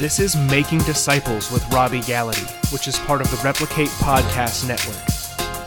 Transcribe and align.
This 0.00 0.18
is 0.18 0.34
Making 0.34 0.78
Disciples 0.78 1.52
with 1.52 1.62
Robby 1.74 2.00
Gallaty, 2.00 2.72
which 2.72 2.88
is 2.88 2.98
part 3.00 3.20
of 3.20 3.30
the 3.30 3.38
Replicate 3.44 3.90
Podcast 3.90 4.66
Network. 4.66 4.96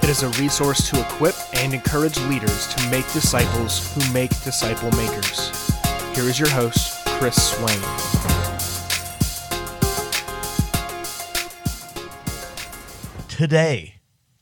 It 0.04 0.09
is 0.09 0.23
a 0.23 0.30
resource 0.41 0.90
to 0.90 1.00
equip 1.00 1.36
and 1.54 1.71
encourage 1.71 2.18
leaders 2.21 2.66
to 2.73 2.90
make 2.90 3.05
disciples 3.14 3.94
who 3.94 4.12
make 4.12 4.32
disciple 4.44 4.90
makers. 4.98 5.72
Here 6.16 6.27
is 6.27 6.40
your 6.40 6.50
host, 6.50 7.05
Chris 7.09 7.36
Swain. 7.36 7.80
Today 13.27 13.98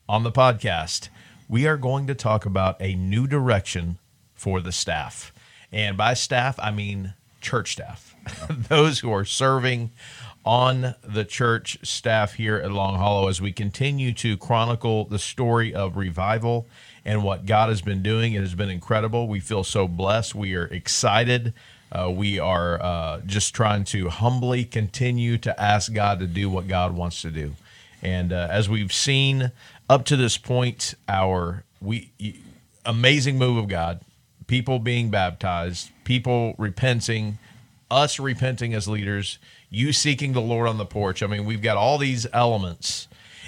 on 0.08 0.22
the 0.22 0.32
podcast, 0.32 1.10
we 1.50 1.66
are 1.66 1.76
going 1.76 2.06
to 2.06 2.14
talk 2.14 2.46
about 2.46 2.80
a 2.80 2.94
new 2.94 3.26
direction 3.26 3.98
for 4.32 4.62
the 4.62 4.72
staff. 4.72 5.34
And 5.70 5.98
by 5.98 6.14
staff, 6.14 6.58
I 6.60 6.70
mean 6.70 7.12
church 7.42 7.72
staff, 7.72 8.11
those 8.68 9.00
who 9.00 9.12
are 9.12 9.24
serving 9.24 9.90
on 10.44 10.94
the 11.04 11.24
church 11.24 11.78
staff 11.82 12.34
here 12.34 12.56
at 12.56 12.72
Long 12.72 12.96
Hollow 12.96 13.28
as 13.28 13.40
we 13.40 13.52
continue 13.52 14.12
to 14.14 14.36
chronicle 14.36 15.04
the 15.04 15.18
story 15.18 15.72
of 15.72 15.96
revival 15.96 16.66
and 17.04 17.22
what 17.22 17.46
God 17.46 17.68
has 17.68 17.80
been 17.80 18.02
doing. 18.02 18.34
It 18.34 18.40
has 18.40 18.54
been 18.54 18.70
incredible. 18.70 19.28
We 19.28 19.40
feel 19.40 19.64
so 19.64 19.86
blessed. 19.86 20.34
We 20.34 20.54
are 20.54 20.66
excited. 20.66 21.54
Uh, 21.92 22.10
we 22.10 22.38
are 22.38 22.82
uh, 22.82 23.20
just 23.26 23.54
trying 23.54 23.84
to 23.84 24.08
humbly 24.08 24.64
continue 24.64 25.38
to 25.38 25.60
ask 25.60 25.92
God 25.92 26.18
to 26.20 26.26
do 26.26 26.48
what 26.48 26.66
God 26.66 26.92
wants 26.96 27.22
to 27.22 27.30
do. 27.30 27.54
And 28.02 28.32
uh, 28.32 28.48
as 28.50 28.68
we've 28.68 28.92
seen 28.92 29.52
up 29.88 30.04
to 30.06 30.16
this 30.16 30.38
point, 30.38 30.94
our 31.08 31.64
we 31.80 32.10
amazing 32.84 33.38
move 33.38 33.58
of 33.58 33.68
God, 33.68 34.00
people 34.46 34.78
being 34.78 35.10
baptized, 35.10 35.90
people 36.04 36.54
repenting, 36.58 37.38
us 37.92 38.18
repenting 38.18 38.74
as 38.74 38.88
leaders, 38.88 39.38
you 39.70 39.92
seeking 39.92 40.32
the 40.32 40.40
Lord 40.40 40.68
on 40.68 40.78
the 40.78 40.86
porch. 40.86 41.22
I 41.22 41.26
mean, 41.26 41.44
we've 41.44 41.62
got 41.62 41.76
all 41.76 41.98
these 41.98 42.26
elements. 42.32 43.06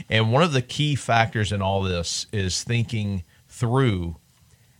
And 0.08 0.32
one 0.32 0.42
of 0.42 0.52
the 0.52 0.62
key 0.62 0.94
factors 0.94 1.50
in 1.52 1.62
all 1.62 1.82
this 1.82 2.26
is 2.32 2.62
thinking 2.62 3.24
through 3.48 4.16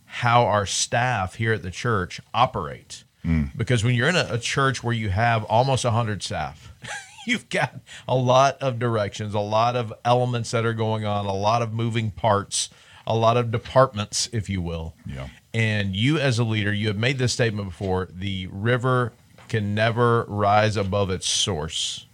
how 0.05 0.45
our 0.45 0.65
staff 0.65 1.35
here 1.35 1.53
at 1.53 1.63
the 1.63 1.71
church 1.71 2.21
operate. 2.33 3.03
Mm. 3.25 3.55
Because 3.57 3.83
when 3.83 3.95
you're 3.95 4.09
in 4.09 4.15
a, 4.15 4.27
a 4.31 4.37
church 4.37 4.83
where 4.83 4.93
you 4.93 5.09
have 5.09 5.43
almost 5.45 5.83
100 5.83 6.21
staff, 6.21 6.73
you've 7.27 7.49
got 7.49 7.79
a 8.07 8.15
lot 8.15 8.61
of 8.61 8.79
directions, 8.79 9.33
a 9.33 9.39
lot 9.39 9.75
of 9.75 9.91
elements 10.03 10.51
that 10.51 10.65
are 10.65 10.73
going 10.73 11.05
on, 11.05 11.25
a 11.25 11.33
lot 11.33 11.61
of 11.61 11.73
moving 11.73 12.11
parts, 12.11 12.69
a 13.07 13.15
lot 13.15 13.37
of 13.37 13.51
departments, 13.51 14.29
if 14.31 14.49
you 14.49 14.61
will. 14.61 14.93
Yeah. 15.05 15.29
And 15.53 15.95
you, 15.95 16.17
as 16.17 16.37
a 16.39 16.43
leader, 16.43 16.73
you 16.73 16.87
have 16.87 16.97
made 16.97 17.17
this 17.17 17.33
statement 17.33 17.67
before 17.67 18.09
the 18.11 18.47
river 18.51 19.13
can 19.47 19.75
never 19.75 20.23
rise 20.23 20.77
above 20.77 21.09
its 21.09 21.27
source. 21.27 22.05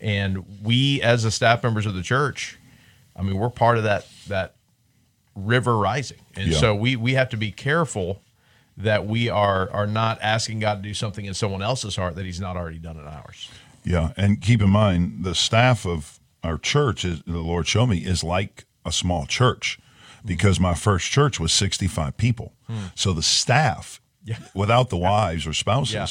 And 0.00 0.62
we, 0.62 1.00
as 1.02 1.22
the 1.22 1.30
staff 1.30 1.62
members 1.62 1.86
of 1.86 1.94
the 1.94 2.02
church, 2.02 2.58
I 3.16 3.22
mean, 3.22 3.38
we're 3.38 3.50
part 3.50 3.78
of 3.78 3.84
that 3.84 4.06
that 4.28 4.54
river 5.34 5.76
rising, 5.76 6.18
and 6.36 6.50
yeah. 6.50 6.58
so 6.58 6.74
we 6.74 6.96
we 6.96 7.14
have 7.14 7.28
to 7.30 7.36
be 7.36 7.50
careful 7.50 8.20
that 8.76 9.06
we 9.06 9.28
are 9.28 9.70
are 9.70 9.86
not 9.86 10.18
asking 10.20 10.58
God 10.58 10.82
to 10.82 10.82
do 10.82 10.94
something 10.94 11.24
in 11.24 11.34
someone 11.34 11.62
else's 11.62 11.96
heart 11.96 12.16
that 12.16 12.24
He's 12.24 12.40
not 12.40 12.56
already 12.56 12.78
done 12.78 12.98
in 12.98 13.06
ours. 13.06 13.48
Yeah, 13.84 14.12
and 14.16 14.40
keep 14.40 14.60
in 14.60 14.70
mind 14.70 15.24
the 15.24 15.34
staff 15.34 15.86
of 15.86 16.18
our 16.42 16.58
church 16.58 17.04
is 17.04 17.22
the 17.22 17.38
Lord 17.38 17.66
showed 17.66 17.86
me 17.86 17.98
is 17.98 18.24
like 18.24 18.64
a 18.84 18.92
small 18.92 19.26
church 19.26 19.78
because 20.24 20.58
my 20.58 20.74
first 20.74 21.10
church 21.10 21.38
was 21.38 21.52
65 21.52 22.16
people. 22.16 22.52
Hmm. 22.66 22.86
So 22.94 23.12
the 23.12 23.22
staff 23.22 24.00
yeah. 24.24 24.38
without 24.54 24.90
the 24.90 24.96
wives 24.96 25.46
or 25.46 25.52
spouses 25.52 25.94
yeah. 25.94 26.06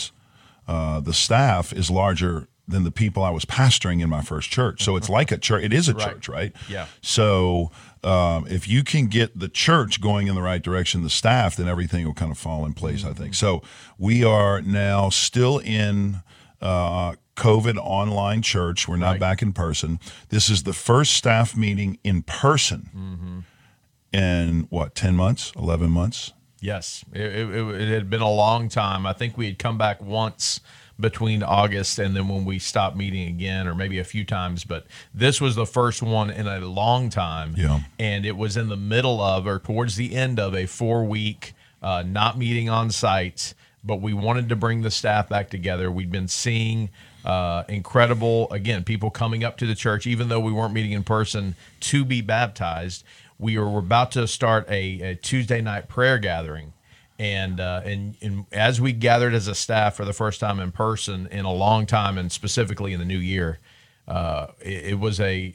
Uh, 0.68 1.00
the 1.00 1.14
staff 1.14 1.74
is 1.74 1.90
larger 1.90 2.48
than 2.68 2.84
the 2.84 2.92
people 2.92 3.24
I 3.24 3.30
was 3.30 3.46
pastoring 3.46 4.02
in 4.02 4.10
my 4.10 4.22
first 4.22 4.50
church. 4.50 4.84
So 4.84 4.96
it's 4.96 5.10
like 5.10 5.32
a 5.32 5.38
church. 5.38 5.64
It 5.64 5.74
is 5.74 5.90
a 5.90 5.94
right. 5.94 6.14
church, 6.14 6.30
right? 6.30 6.54
Yeah. 6.70 6.88
So 7.02 7.72
um, 8.04 8.48
if 8.48 8.68
you 8.68 8.84
can 8.84 9.08
get 9.08 9.38
the 9.38 9.50
church 9.50 10.00
going 10.00 10.28
in 10.28 10.36
the 10.36 10.42
right 10.42 10.62
direction, 10.62 11.04
the 11.04 11.10
staff, 11.10 11.58
then 11.58 11.68
everything 11.68 12.06
will 12.06 12.14
kind 12.14 12.32
of 12.32 12.38
fall 12.38 12.66
in 12.66 12.74
place. 12.74 13.02
Mm-hmm. 13.02 13.10
I 13.10 13.14
think. 13.14 13.34
So 13.36 13.64
we 13.98 14.24
are 14.24 14.62
now 14.62 15.10
still 15.10 15.58
in 15.60 16.22
uh, 16.62 17.16
COVID 17.36 17.78
online 17.78 18.42
church. 18.42 18.88
We're 18.88 18.98
not 18.98 19.12
right. 19.12 19.20
back 19.20 19.42
in 19.42 19.54
person. 19.54 20.00
This 20.30 20.50
is 20.50 20.64
the 20.64 20.74
first 20.74 21.14
staff 21.14 21.58
meeting 21.58 22.00
in 22.04 22.24
person 22.24 22.90
mm-hmm. 22.96 24.18
in 24.18 24.68
what, 24.70 24.96
10 24.96 25.16
months, 25.16 25.52
11 25.58 25.92
months? 25.92 26.32
Yes. 26.64 27.04
It, 27.12 27.22
it, 27.22 27.82
it, 27.82 27.90
had 27.90 28.10
been 28.10 28.22
a 28.22 28.32
long 28.32 28.70
time. 28.70 29.06
I 29.06 29.12
think 29.12 29.38
we 29.38 29.48
had 29.48 29.60
come 29.60 29.78
back 29.78 30.02
once 30.02 30.62
between 30.98 31.44
August 31.44 32.00
and 32.00 32.16
then 32.16 32.30
when 32.30 32.46
we 32.46 32.58
stopped 32.58 32.96
meeting 32.96 33.28
again, 33.28 33.68
or 33.68 33.76
maybe 33.76 34.00
a 34.00 34.04
few 34.06 34.24
times. 34.24 34.64
But 34.64 34.86
this 35.14 35.42
was 35.42 35.56
the 35.56 35.66
first 35.66 36.02
one 36.02 36.30
in 36.30 36.48
a 36.48 36.60
long 36.60 37.10
time. 37.10 37.56
Yeah. 37.58 37.82
And 38.00 38.26
it 38.26 38.38
was 38.38 38.56
in 38.56 38.70
the 38.70 38.78
middle 38.78 39.20
of 39.20 39.46
or 39.46 39.60
towards 39.60 39.98
the 39.98 40.16
end 40.16 40.40
of 40.40 40.56
a 40.56 40.66
four 40.66 41.04
week 41.04 41.54
uh, 41.82 42.04
not 42.08 42.38
meeting 42.38 42.70
on 42.70 42.92
site. 42.92 43.54
But 43.84 43.98
we 43.98 44.14
wanted 44.14 44.48
to 44.48 44.56
bring 44.56 44.84
the 44.84 44.92
staff 44.92 45.28
back 45.28 45.50
together. 45.50 45.92
We'd 45.92 46.12
been 46.12 46.30
seeing 46.30 46.90
uh, 47.26 47.64
incredible, 47.68 48.50
again, 48.52 48.86
people 48.86 49.10
coming 49.10 49.44
up 49.44 49.58
to 49.58 49.68
the 49.68 49.76
church, 49.76 50.08
even 50.08 50.30
though 50.30 50.40
we 50.40 50.54
weren't 50.54 50.74
meeting 50.74 50.94
in 50.94 51.04
person 51.04 51.56
to 51.82 52.06
be 52.06 52.22
baptized. 52.22 53.04
We 53.38 53.58
were 53.58 53.80
about 53.80 54.12
to 54.12 54.28
start 54.28 54.70
a, 54.70 55.02
a 55.02 55.16
Tuesday 55.16 55.62
night 55.62 55.88
prayer 55.88 56.18
gathering. 56.18 56.74
And, 57.20 57.60
uh, 57.60 57.82
and 57.86 58.16
and 58.22 58.46
as 58.52 58.82
we 58.82 58.92
gathered 58.92 59.34
as 59.34 59.48
a 59.48 59.56
staff 59.56 59.96
for 59.96 60.04
the 60.04 60.14
first 60.14 60.40
time 60.40 60.60
in 60.60 60.72
person 60.72 61.28
in 61.32 61.46
a 61.46 61.54
long 61.54 61.86
time, 61.86 62.18
and 62.18 62.32
specifically 62.32 62.92
in 62.92 63.00
the 63.00 63.06
new 63.06 63.20
year, 63.20 63.60
uh, 64.08 64.48
it, 64.60 64.86
it 64.86 65.00
was 65.00 65.20
a 65.20 65.54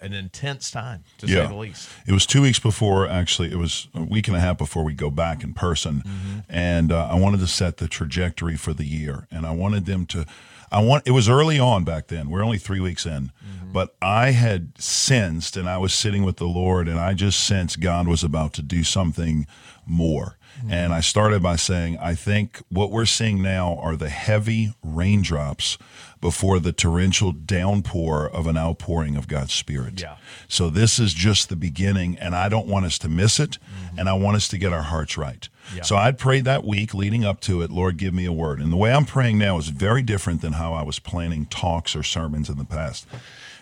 an 0.00 0.12
intense 0.12 0.70
time 0.70 1.04
to 1.18 1.26
yeah. 1.26 1.42
say 1.42 1.46
the 1.48 1.54
least. 1.54 1.88
It 2.06 2.12
was 2.12 2.26
two 2.26 2.42
weeks 2.42 2.58
before, 2.58 3.08
actually, 3.08 3.50
it 3.50 3.56
was 3.56 3.88
a 3.94 4.02
week 4.02 4.28
and 4.28 4.36
a 4.36 4.40
half 4.40 4.58
before 4.58 4.84
we 4.84 4.92
go 4.92 5.10
back 5.10 5.42
in 5.42 5.54
person. 5.54 6.02
Mm-hmm. 6.06 6.38
And 6.48 6.92
uh, 6.92 7.08
I 7.10 7.18
wanted 7.18 7.40
to 7.40 7.46
set 7.46 7.78
the 7.78 7.88
trajectory 7.88 8.56
for 8.56 8.72
the 8.72 8.84
year. 8.84 9.26
And 9.30 9.44
I 9.44 9.50
wanted 9.50 9.86
them 9.86 10.06
to 10.06 10.26
I 10.70 10.82
want 10.82 11.06
it 11.06 11.12
was 11.12 11.28
early 11.28 11.58
on 11.58 11.84
back 11.84 12.08
then. 12.08 12.30
We're 12.30 12.44
only 12.44 12.58
three 12.58 12.80
weeks 12.80 13.06
in, 13.06 13.32
mm-hmm. 13.44 13.72
but 13.72 13.96
I 14.02 14.30
had 14.32 14.80
sensed, 14.80 15.56
and 15.56 15.68
I 15.68 15.78
was 15.78 15.94
sitting 15.94 16.24
with 16.24 16.36
the 16.36 16.46
Lord, 16.46 16.88
and 16.88 16.98
I 16.98 17.14
just 17.14 17.40
sensed 17.40 17.80
God 17.80 18.06
was 18.06 18.22
about 18.22 18.52
to 18.54 18.62
do 18.62 18.84
something 18.84 19.46
more. 19.86 20.36
Mm-hmm. 20.58 20.72
And 20.72 20.92
I 20.92 21.00
started 21.00 21.42
by 21.42 21.56
saying, 21.56 21.98
I 21.98 22.14
think 22.14 22.62
what 22.68 22.90
we're 22.90 23.06
seeing 23.06 23.42
now 23.42 23.78
are 23.80 23.96
the 23.96 24.08
heavy 24.08 24.74
raindrops 24.82 25.78
before 26.20 26.58
the 26.58 26.72
torrential 26.72 27.32
downpour 27.32 28.28
of 28.28 28.46
an 28.46 28.56
outpouring 28.56 29.16
of 29.16 29.28
God's 29.28 29.52
Spirit. 29.52 30.00
Yeah. 30.00 30.16
So 30.48 30.68
this 30.70 30.98
is 30.98 31.14
just 31.14 31.48
the 31.48 31.56
beginning, 31.56 32.18
and 32.18 32.34
I 32.34 32.48
don't 32.48 32.66
want 32.66 32.86
us 32.86 32.98
to 32.98 33.08
miss 33.08 33.38
it, 33.38 33.52
mm-hmm. 33.52 33.98
and 33.98 34.08
I 34.08 34.14
want 34.14 34.36
us 34.36 34.48
to 34.48 34.58
get 34.58 34.72
our 34.72 34.82
hearts 34.82 35.16
right. 35.16 35.48
Yeah. 35.74 35.82
So 35.82 35.96
I'd 35.96 36.18
prayed 36.18 36.44
that 36.44 36.64
week 36.64 36.94
leading 36.94 37.24
up 37.24 37.40
to 37.42 37.62
it, 37.62 37.70
Lord, 37.70 37.98
give 37.98 38.14
me 38.14 38.24
a 38.24 38.32
word. 38.32 38.60
And 38.60 38.72
the 38.72 38.76
way 38.76 38.92
I'm 38.92 39.04
praying 39.04 39.38
now 39.38 39.58
is 39.58 39.68
very 39.68 40.02
different 40.02 40.40
than 40.40 40.54
how 40.54 40.72
I 40.72 40.82
was 40.82 40.98
planning 40.98 41.46
talks 41.46 41.94
or 41.94 42.02
sermons 42.02 42.48
in 42.48 42.58
the 42.58 42.64
past. 42.64 43.06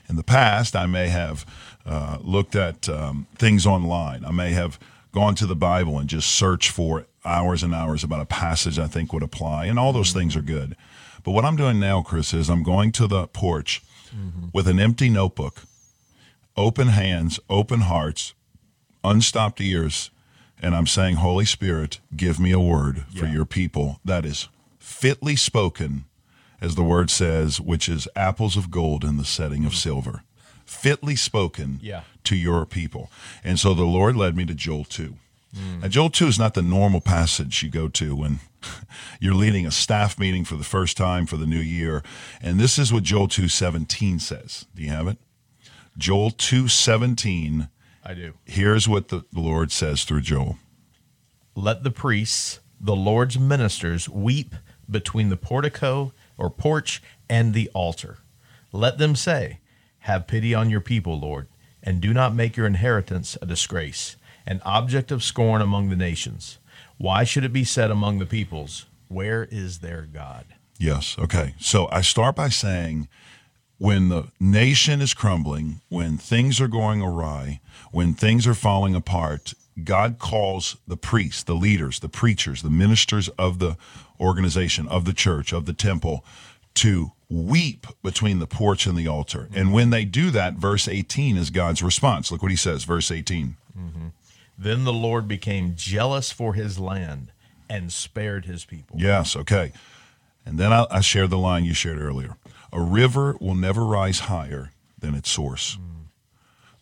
In 0.08 0.16
the 0.16 0.22
past, 0.22 0.76
I 0.76 0.86
may 0.86 1.08
have 1.08 1.44
uh, 1.84 2.18
looked 2.22 2.54
at 2.54 2.88
um, 2.88 3.26
things 3.36 3.66
online. 3.66 4.24
I 4.24 4.30
may 4.30 4.52
have 4.52 4.78
gone 5.12 5.34
to 5.34 5.46
the 5.46 5.56
Bible 5.56 5.98
and 5.98 6.08
just 6.08 6.30
searched 6.30 6.70
for 6.70 7.06
hours 7.24 7.62
and 7.62 7.74
hours 7.74 8.04
about 8.04 8.20
a 8.20 8.26
passage 8.26 8.78
I 8.78 8.86
think 8.86 9.12
would 9.12 9.22
apply, 9.22 9.66
and 9.66 9.78
all 9.78 9.92
those 9.92 10.12
things 10.12 10.36
are 10.36 10.42
good. 10.42 10.76
But 11.26 11.32
what 11.32 11.44
I'm 11.44 11.56
doing 11.56 11.80
now, 11.80 12.02
Chris, 12.02 12.32
is 12.32 12.48
I'm 12.48 12.62
going 12.62 12.92
to 12.92 13.08
the 13.08 13.26
porch 13.26 13.82
mm-hmm. 14.14 14.46
with 14.52 14.68
an 14.68 14.78
empty 14.78 15.08
notebook, 15.08 15.64
open 16.56 16.86
hands, 16.86 17.40
open 17.50 17.80
hearts, 17.80 18.32
unstopped 19.02 19.60
ears, 19.60 20.12
and 20.62 20.76
I'm 20.76 20.86
saying, 20.86 21.16
Holy 21.16 21.44
Spirit, 21.44 21.98
give 22.14 22.38
me 22.38 22.52
a 22.52 22.60
word 22.60 23.06
yeah. 23.10 23.20
for 23.20 23.26
your 23.26 23.44
people 23.44 23.98
that 24.04 24.24
is 24.24 24.48
fitly 24.78 25.34
spoken, 25.34 26.04
as 26.60 26.76
the 26.76 26.84
word 26.84 27.10
says, 27.10 27.60
which 27.60 27.88
is 27.88 28.06
apples 28.14 28.56
of 28.56 28.70
gold 28.70 29.02
in 29.02 29.16
the 29.16 29.24
setting 29.24 29.64
of 29.64 29.74
silver. 29.74 30.22
Fitly 30.64 31.16
spoken 31.16 31.80
yeah. 31.82 32.02
to 32.22 32.36
your 32.36 32.64
people. 32.64 33.10
And 33.42 33.58
so 33.58 33.74
the 33.74 33.82
Lord 33.82 34.14
led 34.14 34.36
me 34.36 34.44
to 34.46 34.54
Joel 34.54 34.84
2. 34.84 35.16
Mm. 35.54 35.82
Now, 35.82 35.88
Joel 35.88 36.10
2 36.10 36.26
is 36.26 36.38
not 36.38 36.54
the 36.54 36.62
normal 36.62 37.00
passage 37.00 37.62
you 37.62 37.70
go 37.70 37.88
to 37.88 38.16
when 38.16 38.40
you're 39.20 39.34
leading 39.34 39.66
a 39.66 39.70
staff 39.70 40.18
meeting 40.18 40.44
for 40.44 40.56
the 40.56 40.64
first 40.64 40.96
time 40.96 41.26
for 41.26 41.36
the 41.36 41.46
new 41.46 41.60
year. 41.60 42.02
And 42.40 42.58
this 42.58 42.78
is 42.78 42.92
what 42.92 43.02
Joel 43.02 43.28
2:17 43.28 44.20
says. 44.20 44.66
Do 44.74 44.82
you 44.82 44.90
have 44.90 45.08
it? 45.08 45.18
Joel 45.98 46.30
2:17 46.30 47.68
I 48.08 48.14
do. 48.14 48.34
Here's 48.44 48.88
what 48.88 49.08
the 49.08 49.24
Lord 49.34 49.72
says 49.72 50.04
through 50.04 50.20
Joel 50.20 50.58
Let 51.56 51.82
the 51.82 51.90
priests, 51.90 52.60
the 52.80 52.94
Lord's 52.94 53.36
ministers, 53.36 54.08
weep 54.08 54.54
between 54.88 55.28
the 55.28 55.36
portico 55.36 56.12
or 56.38 56.48
porch 56.48 57.02
and 57.28 57.52
the 57.52 57.68
altar. 57.74 58.18
Let 58.70 58.98
them 58.98 59.16
say, 59.16 59.58
Have 60.00 60.28
pity 60.28 60.54
on 60.54 60.70
your 60.70 60.80
people, 60.80 61.18
Lord, 61.18 61.48
and 61.82 62.00
do 62.00 62.14
not 62.14 62.32
make 62.32 62.56
your 62.56 62.66
inheritance 62.66 63.36
a 63.42 63.46
disgrace, 63.46 64.14
an 64.46 64.62
object 64.64 65.10
of 65.10 65.24
scorn 65.24 65.60
among 65.60 65.88
the 65.88 65.96
nations. 65.96 66.58
Why 66.98 67.24
should 67.24 67.44
it 67.44 67.52
be 67.52 67.64
said 67.64 67.90
among 67.90 68.18
the 68.18 68.26
peoples, 68.26 68.86
Where 69.08 69.44
is 69.50 69.78
their 69.78 70.02
God? 70.02 70.46
Yes. 70.78 71.16
Okay. 71.18 71.54
So 71.58 71.88
I 71.90 72.00
start 72.02 72.36
by 72.36 72.48
saying 72.48 73.08
when 73.78 74.08
the 74.08 74.28
nation 74.40 75.00
is 75.00 75.14
crumbling, 75.14 75.80
when 75.88 76.16
things 76.16 76.60
are 76.60 76.68
going 76.68 77.02
awry, 77.02 77.60
when 77.92 78.14
things 78.14 78.46
are 78.46 78.54
falling 78.54 78.94
apart, 78.94 79.54
God 79.82 80.18
calls 80.18 80.76
the 80.86 80.96
priests, 80.96 81.42
the 81.42 81.54
leaders, 81.54 82.00
the 82.00 82.08
preachers, 82.08 82.62
the 82.62 82.70
ministers 82.70 83.28
of 83.30 83.58
the 83.58 83.76
organization, 84.18 84.88
of 84.88 85.04
the 85.04 85.12
church, 85.12 85.52
of 85.52 85.66
the 85.66 85.74
temple 85.74 86.24
to 86.74 87.12
weep 87.28 87.86
between 88.02 88.38
the 88.38 88.46
porch 88.46 88.86
and 88.86 88.96
the 88.96 89.08
altar. 89.08 89.48
And 89.54 89.72
when 89.72 89.90
they 89.90 90.04
do 90.04 90.30
that, 90.30 90.54
verse 90.54 90.88
18 90.88 91.36
is 91.36 91.50
God's 91.50 91.82
response. 91.82 92.30
Look 92.30 92.42
what 92.42 92.50
he 92.50 92.56
says, 92.56 92.84
verse 92.84 93.10
18. 93.10 93.56
Mm-hmm. 93.78 94.06
Then 94.58 94.84
the 94.84 94.92
Lord 94.92 95.28
became 95.28 95.74
jealous 95.76 96.32
for 96.32 96.54
his 96.54 96.78
land 96.78 97.32
and 97.68 97.92
spared 97.92 98.46
his 98.46 98.64
people. 98.64 98.96
Yes, 98.98 99.36
okay. 99.36 99.72
And 100.44 100.58
then 100.58 100.72
I, 100.72 100.86
I 100.90 101.00
share 101.00 101.26
the 101.26 101.38
line 101.38 101.64
you 101.64 101.74
shared 101.74 102.00
earlier. 102.00 102.36
A 102.72 102.80
river 102.80 103.36
will 103.40 103.54
never 103.54 103.84
rise 103.84 104.20
higher 104.20 104.70
than 104.98 105.14
its 105.14 105.30
source. 105.30 105.78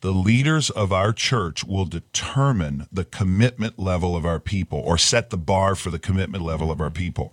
The 0.03 0.13
leaders 0.13 0.69
of 0.69 0.93
our 0.93 1.15
church 1.15 1.65
will 1.65 1.87
determine 1.87 2.87
the 2.93 3.07
commitment 3.07 3.79
level 3.79 4.15
of 4.15 4.27
our 4.27 4.39
people 4.39 4.79
or 4.81 4.99
set 4.99 5.31
the 5.31 5.39
bar 5.39 5.75
for 5.75 5.89
the 5.89 5.99
commitment 5.99 6.45
level 6.45 6.71
of 6.71 6.79
our 6.79 6.91
people. 6.91 7.33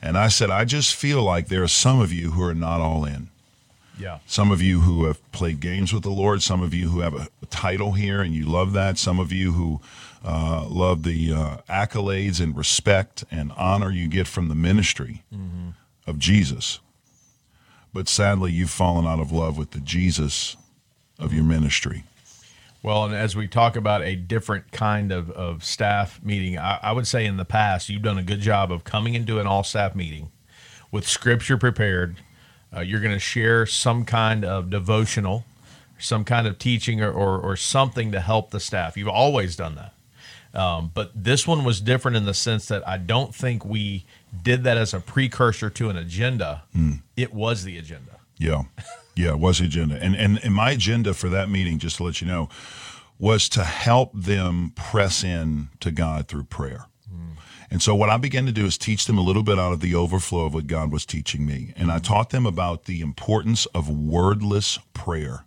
And 0.00 0.16
I 0.16 0.28
said, 0.28 0.50
I 0.50 0.64
just 0.64 0.94
feel 0.94 1.22
like 1.22 1.48
there 1.48 1.62
are 1.62 1.68
some 1.68 2.00
of 2.00 2.10
you 2.10 2.30
who 2.30 2.42
are 2.42 2.54
not 2.54 2.80
all 2.80 3.04
in. 3.04 3.28
Yeah. 4.00 4.18
Some 4.26 4.50
of 4.50 4.62
you 4.62 4.80
who 4.80 5.04
have 5.04 5.30
played 5.30 5.60
games 5.60 5.92
with 5.92 6.02
the 6.02 6.10
Lord, 6.10 6.42
some 6.42 6.62
of 6.62 6.72
you 6.72 6.88
who 6.88 7.00
have 7.00 7.14
a, 7.14 7.28
a 7.42 7.46
title 7.46 7.92
here 7.92 8.22
and 8.22 8.34
you 8.34 8.46
love 8.46 8.72
that, 8.72 8.96
some 8.98 9.20
of 9.20 9.30
you 9.30 9.52
who 9.52 9.80
uh, 10.24 10.66
love 10.68 11.02
the 11.02 11.32
uh, 11.32 11.56
accolades 11.68 12.40
and 12.40 12.56
respect 12.56 13.24
and 13.30 13.52
honor 13.56 13.90
you 13.90 14.08
get 14.08 14.26
from 14.26 14.48
the 14.48 14.54
ministry 14.54 15.22
of 16.06 16.18
Jesus. 16.18 16.80
But 17.92 18.08
sadly, 18.08 18.52
you've 18.52 18.70
fallen 18.70 19.06
out 19.06 19.20
of 19.20 19.32
love 19.32 19.58
with 19.58 19.72
the 19.72 19.80
Jesus 19.80 20.56
of 21.18 21.34
your 21.34 21.44
ministry. 21.44 22.04
Well, 22.82 23.04
and 23.04 23.14
as 23.14 23.36
we 23.36 23.46
talk 23.46 23.76
about 23.76 24.02
a 24.02 24.16
different 24.16 24.72
kind 24.72 25.12
of, 25.12 25.30
of 25.30 25.62
staff 25.62 26.22
meeting, 26.22 26.56
I, 26.58 26.78
I 26.82 26.92
would 26.92 27.06
say 27.06 27.26
in 27.26 27.36
the 27.36 27.44
past, 27.44 27.90
you've 27.90 28.02
done 28.02 28.16
a 28.16 28.22
good 28.22 28.40
job 28.40 28.72
of 28.72 28.84
coming 28.84 29.14
into 29.14 29.38
an 29.38 29.46
all 29.46 29.62
staff 29.62 29.94
meeting 29.94 30.30
with 30.90 31.06
scripture 31.06 31.58
prepared. 31.58 32.16
Uh, 32.74 32.80
you're 32.80 33.00
going 33.00 33.12
to 33.12 33.18
share 33.18 33.66
some 33.66 34.04
kind 34.04 34.44
of 34.44 34.70
devotional, 34.70 35.44
some 35.98 36.24
kind 36.24 36.46
of 36.46 36.58
teaching, 36.58 37.00
or, 37.00 37.10
or, 37.10 37.38
or 37.38 37.56
something 37.56 38.12
to 38.12 38.20
help 38.20 38.50
the 38.50 38.60
staff. 38.60 38.96
You've 38.96 39.08
always 39.08 39.56
done 39.56 39.74
that. 39.74 39.92
Um, 40.52 40.90
but 40.94 41.12
this 41.14 41.46
one 41.46 41.64
was 41.64 41.80
different 41.80 42.16
in 42.16 42.24
the 42.24 42.34
sense 42.34 42.66
that 42.66 42.86
I 42.86 42.98
don't 42.98 43.34
think 43.34 43.64
we 43.64 44.04
did 44.42 44.64
that 44.64 44.76
as 44.76 44.92
a 44.92 45.00
precursor 45.00 45.70
to 45.70 45.90
an 45.90 45.96
agenda. 45.96 46.62
It 47.16 47.32
was 47.32 47.64
the 47.64 47.78
agenda. 47.78 48.18
Yeah. 48.38 48.62
Yeah, 49.14 49.30
it 49.30 49.38
was 49.38 49.58
the 49.58 49.66
agenda. 49.66 49.96
And, 50.00 50.16
and 50.16 50.42
and 50.42 50.54
my 50.54 50.70
agenda 50.70 51.14
for 51.14 51.28
that 51.28 51.50
meeting, 51.50 51.78
just 51.78 51.96
to 51.98 52.04
let 52.04 52.20
you 52.20 52.26
know, 52.26 52.48
was 53.18 53.48
to 53.50 53.64
help 53.64 54.12
them 54.14 54.72
press 54.74 55.22
in 55.22 55.68
to 55.80 55.90
God 55.90 56.26
through 56.26 56.44
prayer. 56.44 56.86
And 57.72 57.80
so 57.80 57.94
what 57.94 58.10
I 58.10 58.16
began 58.16 58.46
to 58.46 58.52
do 58.52 58.66
is 58.66 58.76
teach 58.76 59.06
them 59.06 59.16
a 59.16 59.22
little 59.22 59.44
bit 59.44 59.58
out 59.58 59.72
of 59.72 59.80
the 59.80 59.94
overflow 59.94 60.46
of 60.46 60.54
what 60.54 60.66
God 60.66 60.90
was 60.90 61.06
teaching 61.06 61.46
me. 61.46 61.72
And 61.76 61.92
I 61.92 62.00
taught 62.00 62.30
them 62.30 62.44
about 62.44 62.86
the 62.86 63.00
importance 63.00 63.66
of 63.66 63.88
wordless 63.88 64.78
prayer. 64.92 65.44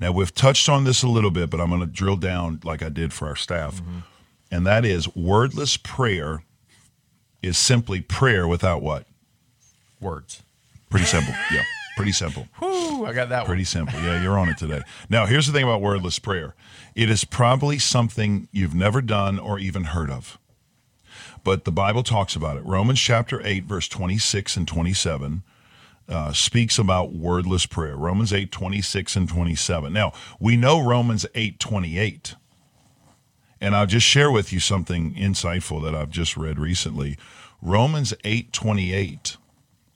Now 0.00 0.12
we've 0.12 0.34
touched 0.34 0.68
on 0.68 0.84
this 0.84 1.02
a 1.02 1.08
little 1.08 1.30
bit, 1.30 1.48
but 1.48 1.60
I'm 1.60 1.68
going 1.68 1.80
to 1.80 1.86
drill 1.86 2.16
down 2.16 2.60
like 2.64 2.82
I 2.82 2.88
did 2.88 3.12
for 3.12 3.28
our 3.28 3.36
staff. 3.36 3.80
Mm-hmm. 3.80 3.98
And 4.50 4.66
that 4.66 4.84
is 4.84 5.14
wordless 5.14 5.76
prayer 5.76 6.42
is 7.42 7.56
simply 7.56 8.00
prayer 8.00 8.46
without 8.46 8.82
what? 8.82 9.06
Words. 10.00 10.42
Pretty 10.90 11.06
simple. 11.06 11.34
Yeah. 11.52 11.62
Pretty 11.96 12.12
simple. 12.12 12.46
Whew, 12.58 13.06
I 13.06 13.12
got 13.12 13.28
that 13.28 13.40
one. 13.40 13.46
Pretty 13.46 13.60
one. 13.60 13.66
simple. 13.66 14.00
Yeah, 14.00 14.22
you're 14.22 14.38
on 14.38 14.48
it 14.48 14.58
today. 14.58 14.82
Now, 15.08 15.26
here's 15.26 15.46
the 15.46 15.52
thing 15.52 15.64
about 15.64 15.80
wordless 15.80 16.18
prayer 16.18 16.54
it 16.94 17.10
is 17.10 17.24
probably 17.24 17.78
something 17.78 18.48
you've 18.52 18.74
never 18.74 19.00
done 19.00 19.38
or 19.38 19.58
even 19.58 19.84
heard 19.84 20.10
of. 20.10 20.38
But 21.48 21.64
the 21.64 21.72
Bible 21.72 22.02
talks 22.02 22.36
about 22.36 22.58
it. 22.58 22.64
Romans 22.66 23.00
chapter 23.00 23.40
8, 23.42 23.64
verse 23.64 23.88
26 23.88 24.58
and 24.58 24.68
27 24.68 25.42
uh, 26.06 26.30
speaks 26.34 26.78
about 26.78 27.14
wordless 27.14 27.64
prayer. 27.64 27.96
Romans 27.96 28.34
8, 28.34 28.52
26 28.52 29.16
and 29.16 29.26
27. 29.26 29.90
Now, 29.90 30.12
we 30.38 30.58
know 30.58 30.78
Romans 30.78 31.24
8, 31.34 31.58
28. 31.58 32.34
And 33.62 33.74
I'll 33.74 33.86
just 33.86 34.04
share 34.04 34.30
with 34.30 34.52
you 34.52 34.60
something 34.60 35.14
insightful 35.14 35.82
that 35.84 35.94
I've 35.94 36.10
just 36.10 36.36
read 36.36 36.58
recently. 36.58 37.16
Romans 37.62 38.12
8, 38.24 38.52
28 38.52 39.38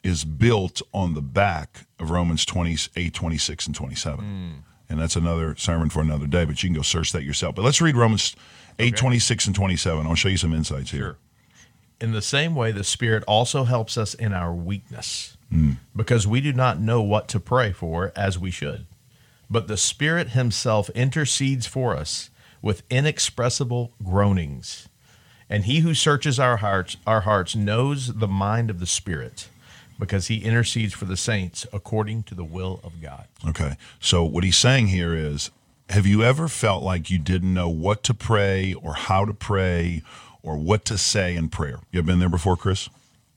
is 0.02 0.24
built 0.24 0.80
on 0.94 1.12
the 1.12 1.20
back 1.20 1.84
of 1.98 2.10
Romans 2.10 2.46
28, 2.46 3.12
26, 3.12 3.66
and 3.66 3.76
27. 3.76 4.64
And 4.88 4.98
that's 4.98 5.16
another 5.16 5.54
sermon 5.56 5.90
for 5.90 6.00
another 6.00 6.26
day, 6.26 6.46
but 6.46 6.62
you 6.62 6.70
can 6.70 6.76
go 6.76 6.80
search 6.80 7.12
that 7.12 7.24
yourself. 7.24 7.54
But 7.54 7.66
let's 7.66 7.82
read 7.82 7.94
Romans 7.94 8.34
8, 8.78 8.96
26, 8.96 9.48
and 9.48 9.54
27. 9.54 10.06
I'll 10.06 10.14
show 10.14 10.28
you 10.30 10.38
some 10.38 10.54
insights 10.54 10.92
here. 10.92 11.02
Sure. 11.02 11.16
In 12.02 12.10
the 12.10 12.20
same 12.20 12.56
way, 12.56 12.72
the 12.72 12.82
Spirit 12.82 13.22
also 13.28 13.62
helps 13.62 13.96
us 13.96 14.12
in 14.12 14.32
our 14.32 14.52
weakness, 14.52 15.36
because 15.94 16.26
we 16.26 16.40
do 16.40 16.52
not 16.52 16.80
know 16.80 17.00
what 17.00 17.28
to 17.28 17.38
pray 17.38 17.72
for 17.72 18.12
as 18.16 18.38
we 18.38 18.50
should. 18.50 18.86
But 19.48 19.68
the 19.68 19.76
Spirit 19.76 20.30
Himself 20.30 20.90
intercedes 20.90 21.66
for 21.66 21.94
us 21.96 22.30
with 22.60 22.82
inexpressible 22.90 23.92
groanings. 24.02 24.88
And 25.48 25.64
He 25.64 25.80
who 25.80 25.94
searches 25.94 26.40
our 26.40 26.56
hearts, 26.56 26.96
our 27.06 27.20
hearts, 27.20 27.54
knows 27.54 28.14
the 28.14 28.26
mind 28.26 28.68
of 28.68 28.80
the 28.80 28.86
Spirit, 28.86 29.48
because 29.96 30.26
He 30.26 30.38
intercedes 30.38 30.94
for 30.94 31.04
the 31.04 31.16
saints 31.16 31.66
according 31.72 32.24
to 32.24 32.34
the 32.34 32.44
will 32.44 32.80
of 32.82 33.00
God. 33.00 33.28
Okay. 33.46 33.76
So 34.00 34.24
what 34.24 34.42
he's 34.42 34.56
saying 34.56 34.88
here 34.88 35.14
is 35.14 35.50
have 35.90 36.06
you 36.06 36.24
ever 36.24 36.48
felt 36.48 36.82
like 36.82 37.10
you 37.10 37.18
didn't 37.18 37.54
know 37.54 37.68
what 37.68 38.02
to 38.04 38.14
pray 38.14 38.74
or 38.74 38.94
how 38.94 39.24
to 39.24 39.34
pray 39.34 40.02
or 40.42 40.56
what 40.56 40.84
to 40.86 40.98
say 40.98 41.34
in 41.36 41.48
prayer? 41.48 41.80
You 41.90 41.98
have 41.98 42.06
been 42.06 42.18
there 42.18 42.28
before, 42.28 42.56
Chris? 42.56 42.88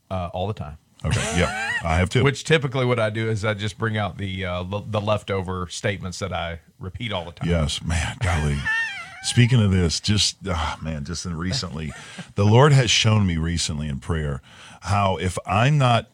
Uh, 0.10 0.30
all 0.34 0.48
the 0.48 0.54
time. 0.54 0.78
Okay. 1.04 1.40
Yeah, 1.40 1.72
I 1.84 1.98
have 1.98 2.10
too. 2.10 2.24
Which 2.24 2.44
typically 2.44 2.86
what 2.86 3.00
I 3.00 3.10
do 3.10 3.30
is 3.30 3.46
I 3.46 3.54
just 3.54 3.78
bring 3.78 3.98
out 3.98 4.18
the 4.18 4.46
uh, 4.46 4.64
the, 4.64 4.82
the 4.88 5.02
leftover 5.02 5.68
statements 5.70 6.20
that 6.20 6.34
I 6.34 6.60
repeat 6.80 7.12
all 7.12 7.26
the 7.26 7.32
time. 7.32 7.50
Yes, 7.50 7.84
man, 7.84 8.18
golly. 8.22 8.58
Speaking 9.24 9.62
of 9.62 9.72
this, 9.72 10.00
just 10.00 10.38
ah, 10.48 10.78
man, 10.82 11.04
just 11.04 11.26
in 11.26 11.36
recently, 11.36 11.92
the 12.36 12.46
Lord 12.46 12.72
has 12.74 12.92
shown 12.92 13.26
me 13.26 13.38
recently 13.38 13.88
in 13.88 14.00
prayer 14.00 14.42
how 14.82 15.18
if 15.18 15.38
I'm 15.46 15.78
not 15.78 16.10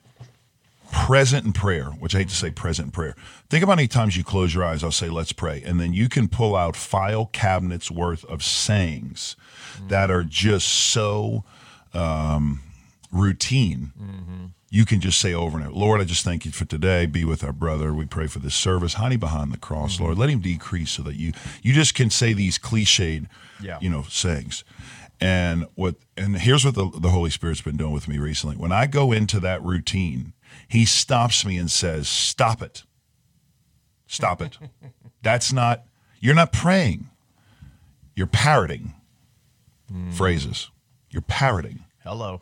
present 0.92 1.46
in 1.46 1.54
prayer, 1.54 1.86
which 1.86 2.16
I 2.16 2.20
hate 2.20 2.30
to 2.30 2.36
say 2.36 2.52
present 2.52 2.88
in 2.88 2.92
prayer, 2.92 3.16
think 3.50 3.64
about 3.64 3.78
many 3.78 3.88
times 3.88 4.18
you 4.18 4.24
close 4.24 4.54
your 4.54 4.64
eyes, 4.64 4.84
I'll 4.84 4.92
say, 4.92 5.10
let's 5.10 5.32
pray. 5.32 5.62
And 5.66 5.80
then 5.80 5.94
you 5.94 6.10
can 6.10 6.28
pull 6.28 6.56
out 6.56 6.76
file 6.76 7.28
cabinets 7.32 7.90
worth 7.90 8.26
of 8.26 8.44
sayings 8.44 9.36
that 9.88 10.10
are 10.12 10.24
just 10.24 10.68
so 10.68 11.44
um, 11.94 12.62
routine 13.12 13.92
you 14.74 14.86
can 14.86 15.02
just 15.02 15.20
say 15.20 15.34
over 15.34 15.58
and 15.58 15.68
over, 15.68 15.76
Lord, 15.78 16.00
I 16.00 16.06
just 16.06 16.24
thank 16.24 16.46
you 16.46 16.52
for 16.52 16.64
today. 16.64 17.06
Be 17.06 17.26
with 17.26 17.44
our 17.44 17.52
brother. 17.52 17.94
We 17.94 18.06
pray 18.06 18.28
for 18.28 18.40
this 18.40 18.56
service. 18.56 18.94
Honey 18.94 19.18
behind 19.18 19.52
the 19.52 19.58
cross, 19.58 20.00
Lord. 20.00 20.18
Let 20.18 20.30
him 20.30 20.40
decrease 20.40 20.92
so 20.92 21.04
that 21.04 21.16
you 21.18 21.34
you 21.62 21.74
just 21.74 21.94
can 21.94 22.10
say 22.10 22.32
these 22.32 22.58
cliched, 22.58 23.28
Yeah. 23.62 23.80
you 23.82 23.90
know, 23.90 24.04
sayings. 24.08 24.64
And 25.20 25.66
what 25.76 25.96
and 26.16 26.38
here's 26.38 26.64
what 26.64 26.76
the, 26.76 26.90
the 26.90 27.10
Holy 27.10 27.30
Spirit's 27.30 27.60
been 27.62 27.76
doing 27.76 27.92
with 27.92 28.08
me 28.08 28.18
recently. 28.18 28.56
When 28.56 28.72
I 28.72 28.88
go 28.88 29.12
into 29.12 29.42
that 29.42 29.62
routine, 29.62 30.32
he 30.70 30.86
stops 30.86 31.46
me 31.46 31.58
and 31.58 31.70
says, 31.70 32.08
Stop 32.08 32.62
it. 32.62 32.84
Stop 34.08 34.42
it. 34.42 34.58
That's 35.22 35.52
not 35.52 35.84
you're 36.22 36.34
not 36.34 36.54
praying. 36.54 37.10
You're 38.16 38.28
parroting 38.28 38.94
phrases. 40.12 40.70
You're 41.10 41.22
parroting. 41.22 41.86
Hello. 42.04 42.42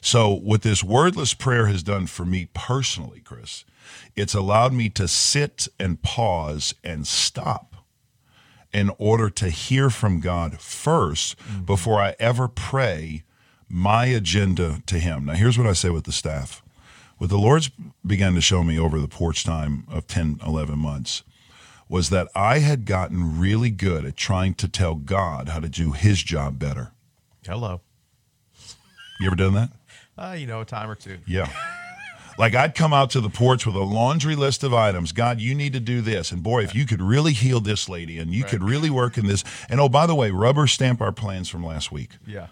So, 0.00 0.32
what 0.32 0.62
this 0.62 0.84
wordless 0.84 1.34
prayer 1.34 1.66
has 1.66 1.82
done 1.82 2.06
for 2.06 2.24
me 2.24 2.48
personally, 2.54 3.20
Chris, 3.20 3.64
it's 4.14 4.34
allowed 4.34 4.72
me 4.72 4.88
to 4.90 5.08
sit 5.08 5.66
and 5.78 6.00
pause 6.02 6.74
and 6.84 7.06
stop 7.06 7.74
in 8.72 8.90
order 8.98 9.28
to 9.30 9.48
hear 9.48 9.90
from 9.90 10.20
God 10.20 10.52
1st 10.52 11.36
mm-hmm. 11.36 11.62
before 11.62 12.00
I 12.00 12.14
ever 12.18 12.48
pray 12.48 13.24
my 13.68 14.06
agenda 14.06 14.82
to 14.86 14.98
Him. 14.98 15.26
Now, 15.26 15.34
here's 15.34 15.58
what 15.58 15.66
I 15.66 15.72
say 15.72 15.90
with 15.90 16.04
the 16.04 16.12
staff. 16.12 16.62
What 17.16 17.30
the 17.30 17.38
Lord's 17.38 17.70
began 18.06 18.34
to 18.34 18.40
show 18.40 18.62
me 18.62 18.78
over 18.78 19.00
the 19.00 19.08
porch 19.08 19.42
time 19.42 19.84
of 19.90 20.06
10, 20.06 20.40
11 20.46 20.78
months 20.78 21.24
was 21.88 22.10
that 22.10 22.28
I 22.34 22.58
had 22.58 22.84
gotten 22.84 23.38
really 23.38 23.70
good 23.70 24.04
at 24.04 24.16
trying 24.16 24.54
to 24.54 24.68
tell 24.68 24.94
God 24.94 25.48
how 25.48 25.60
to 25.60 25.68
do 25.68 25.92
His 25.92 26.22
job 26.22 26.58
better. 26.58 26.92
Hello. 27.46 27.80
You 29.20 29.26
ever 29.26 29.36
done 29.36 29.54
that? 29.54 29.70
Uh, 30.16 30.36
you 30.38 30.46
know, 30.46 30.60
a 30.60 30.64
time 30.64 30.90
or 30.90 30.94
two. 30.94 31.18
Yeah. 31.26 31.50
Like 32.38 32.54
I'd 32.54 32.74
come 32.76 32.92
out 32.92 33.10
to 33.10 33.20
the 33.20 33.28
porch 33.28 33.66
with 33.66 33.74
a 33.74 33.82
laundry 33.82 34.36
list 34.36 34.62
of 34.62 34.72
items. 34.72 35.10
God, 35.10 35.40
you 35.40 35.56
need 35.56 35.72
to 35.72 35.80
do 35.80 36.00
this. 36.00 36.30
And 36.30 36.40
boy, 36.40 36.62
if 36.62 36.72
you 36.72 36.86
could 36.86 37.02
really 37.02 37.32
heal 37.32 37.58
this 37.58 37.88
lady 37.88 38.18
and 38.18 38.32
you 38.32 38.44
could 38.44 38.62
really 38.62 38.90
work 38.90 39.18
in 39.18 39.26
this. 39.26 39.42
And 39.68 39.80
oh, 39.80 39.88
by 39.88 40.06
the 40.06 40.14
way, 40.14 40.30
rubber 40.30 40.68
stamp 40.68 41.00
our 41.00 41.10
plans 41.10 41.48
from 41.48 41.66
last 41.66 41.90
week. 41.90 42.10
Yeah. 42.24 42.46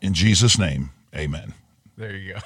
In 0.00 0.14
Jesus' 0.14 0.58
name, 0.58 0.90
amen. 1.14 1.52
There 1.98 2.16
you 2.16 2.32
go. 2.32 2.40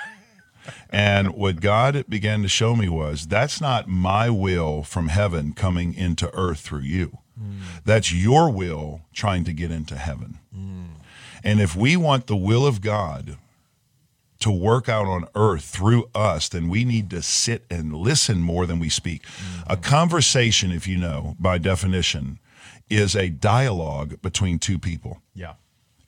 And 0.90 1.34
what 1.34 1.60
God 1.60 2.04
began 2.08 2.42
to 2.42 2.48
show 2.48 2.76
me 2.76 2.88
was 2.88 3.26
that's 3.26 3.60
not 3.60 3.88
my 3.88 4.30
will 4.30 4.82
from 4.82 5.08
heaven 5.08 5.52
coming 5.52 5.94
into 5.94 6.32
earth 6.34 6.60
through 6.60 6.80
you. 6.80 7.18
Mm. 7.40 7.60
That's 7.84 8.12
your 8.12 8.50
will 8.50 9.02
trying 9.12 9.44
to 9.44 9.52
get 9.52 9.70
into 9.70 9.96
heaven. 9.96 10.38
Mm. 10.56 10.86
And 11.42 11.60
if 11.60 11.76
we 11.76 11.96
want 11.96 12.26
the 12.26 12.36
will 12.36 12.66
of 12.66 12.80
God 12.80 13.36
to 14.40 14.50
work 14.50 14.88
out 14.88 15.06
on 15.06 15.26
earth 15.34 15.64
through 15.64 16.08
us, 16.14 16.48
then 16.48 16.68
we 16.68 16.84
need 16.84 17.10
to 17.10 17.22
sit 17.22 17.64
and 17.70 17.94
listen 17.94 18.40
more 18.40 18.66
than 18.66 18.78
we 18.78 18.88
speak. 18.88 19.22
Mm-hmm. 19.22 19.72
A 19.72 19.76
conversation, 19.76 20.70
if 20.70 20.86
you 20.86 20.98
know, 20.98 21.34
by 21.38 21.58
definition, 21.58 22.38
is 22.90 23.16
a 23.16 23.30
dialogue 23.30 24.20
between 24.20 24.58
two 24.58 24.78
people. 24.78 25.22
Yeah. 25.34 25.54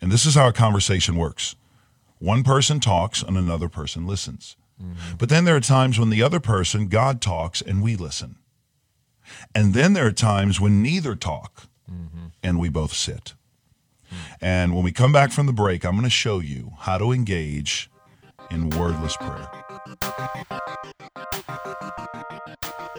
And 0.01 0.13
this 0.13 0.27
is 0.27 0.35
how 0.35 0.49
a 0.49 0.53
conversation 0.53 1.17
works 1.17 1.57
one 2.19 2.43
person 2.43 2.81
talks 2.81 3.23
and 3.23 3.37
another 3.37 3.69
person 3.69 4.07
listens. 4.07 4.57
But 5.19 5.29
then 5.29 5.45
there 5.45 5.57
are 5.57 5.61
times 5.61 5.99
when 5.99 6.11
the 6.11 6.23
other 6.23 6.41
person, 6.41 6.89
God 6.89 7.21
talks, 7.21 7.63
and 7.63 7.83
we 7.83 7.97
listen. 7.97 8.37
And 9.55 9.75
then 9.75 9.95
there 9.95 10.07
are 10.07 10.13
times 10.13 10.61
when 10.61 10.83
neither 10.83 11.15
talk 11.15 11.69
and 12.43 12.59
we 12.59 12.69
both 12.69 12.93
sit. 12.93 13.35
And 14.41 14.75
when 14.75 14.85
we 14.85 14.93
come 14.93 15.13
back 15.13 15.33
from 15.33 15.47
the 15.47 15.53
break, 15.53 15.85
I'm 15.85 15.93
going 15.93 16.05
to 16.05 16.11
show 16.11 16.41
you 16.41 16.73
how 16.81 16.99
to 16.99 17.13
engage 17.13 17.91
in 18.51 18.71
wordless 18.71 19.17
prayer. 19.17 19.51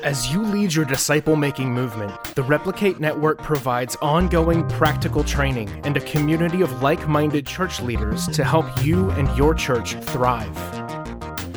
As 0.03 0.31
you 0.31 0.43
lead 0.43 0.73
your 0.73 0.85
disciple 0.85 1.35
making 1.35 1.73
movement, 1.73 2.13
the 2.35 2.43
Replicate 2.43 2.99
Network 2.99 3.39
provides 3.39 3.95
ongoing 3.97 4.67
practical 4.69 5.23
training 5.23 5.69
and 5.83 5.97
a 5.97 6.01
community 6.01 6.61
of 6.61 6.81
like 6.81 7.07
minded 7.07 7.47
church 7.47 7.81
leaders 7.81 8.27
to 8.27 8.43
help 8.43 8.65
you 8.83 9.09
and 9.11 9.35
your 9.37 9.53
church 9.53 9.95
thrive. 9.95 10.55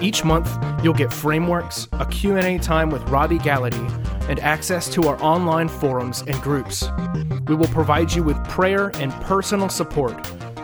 Each 0.02 0.24
month, 0.24 0.50
you'll 0.82 0.94
get 0.94 1.12
frameworks, 1.12 1.86
a 1.92 2.06
Q&A 2.06 2.58
time 2.58 2.88
with 2.90 3.02
Robby 3.10 3.38
Gallaty, 3.38 3.88
and 4.28 4.40
access 4.40 4.88
to 4.94 5.08
our 5.08 5.22
online 5.22 5.68
forums 5.68 6.22
and 6.22 6.40
groups. 6.40 6.84
We 7.46 7.54
will 7.54 7.68
provide 7.68 8.12
you 8.12 8.22
with 8.22 8.42
prayer 8.48 8.90
and 8.94 9.12
personal 9.22 9.68
support, 9.68 10.16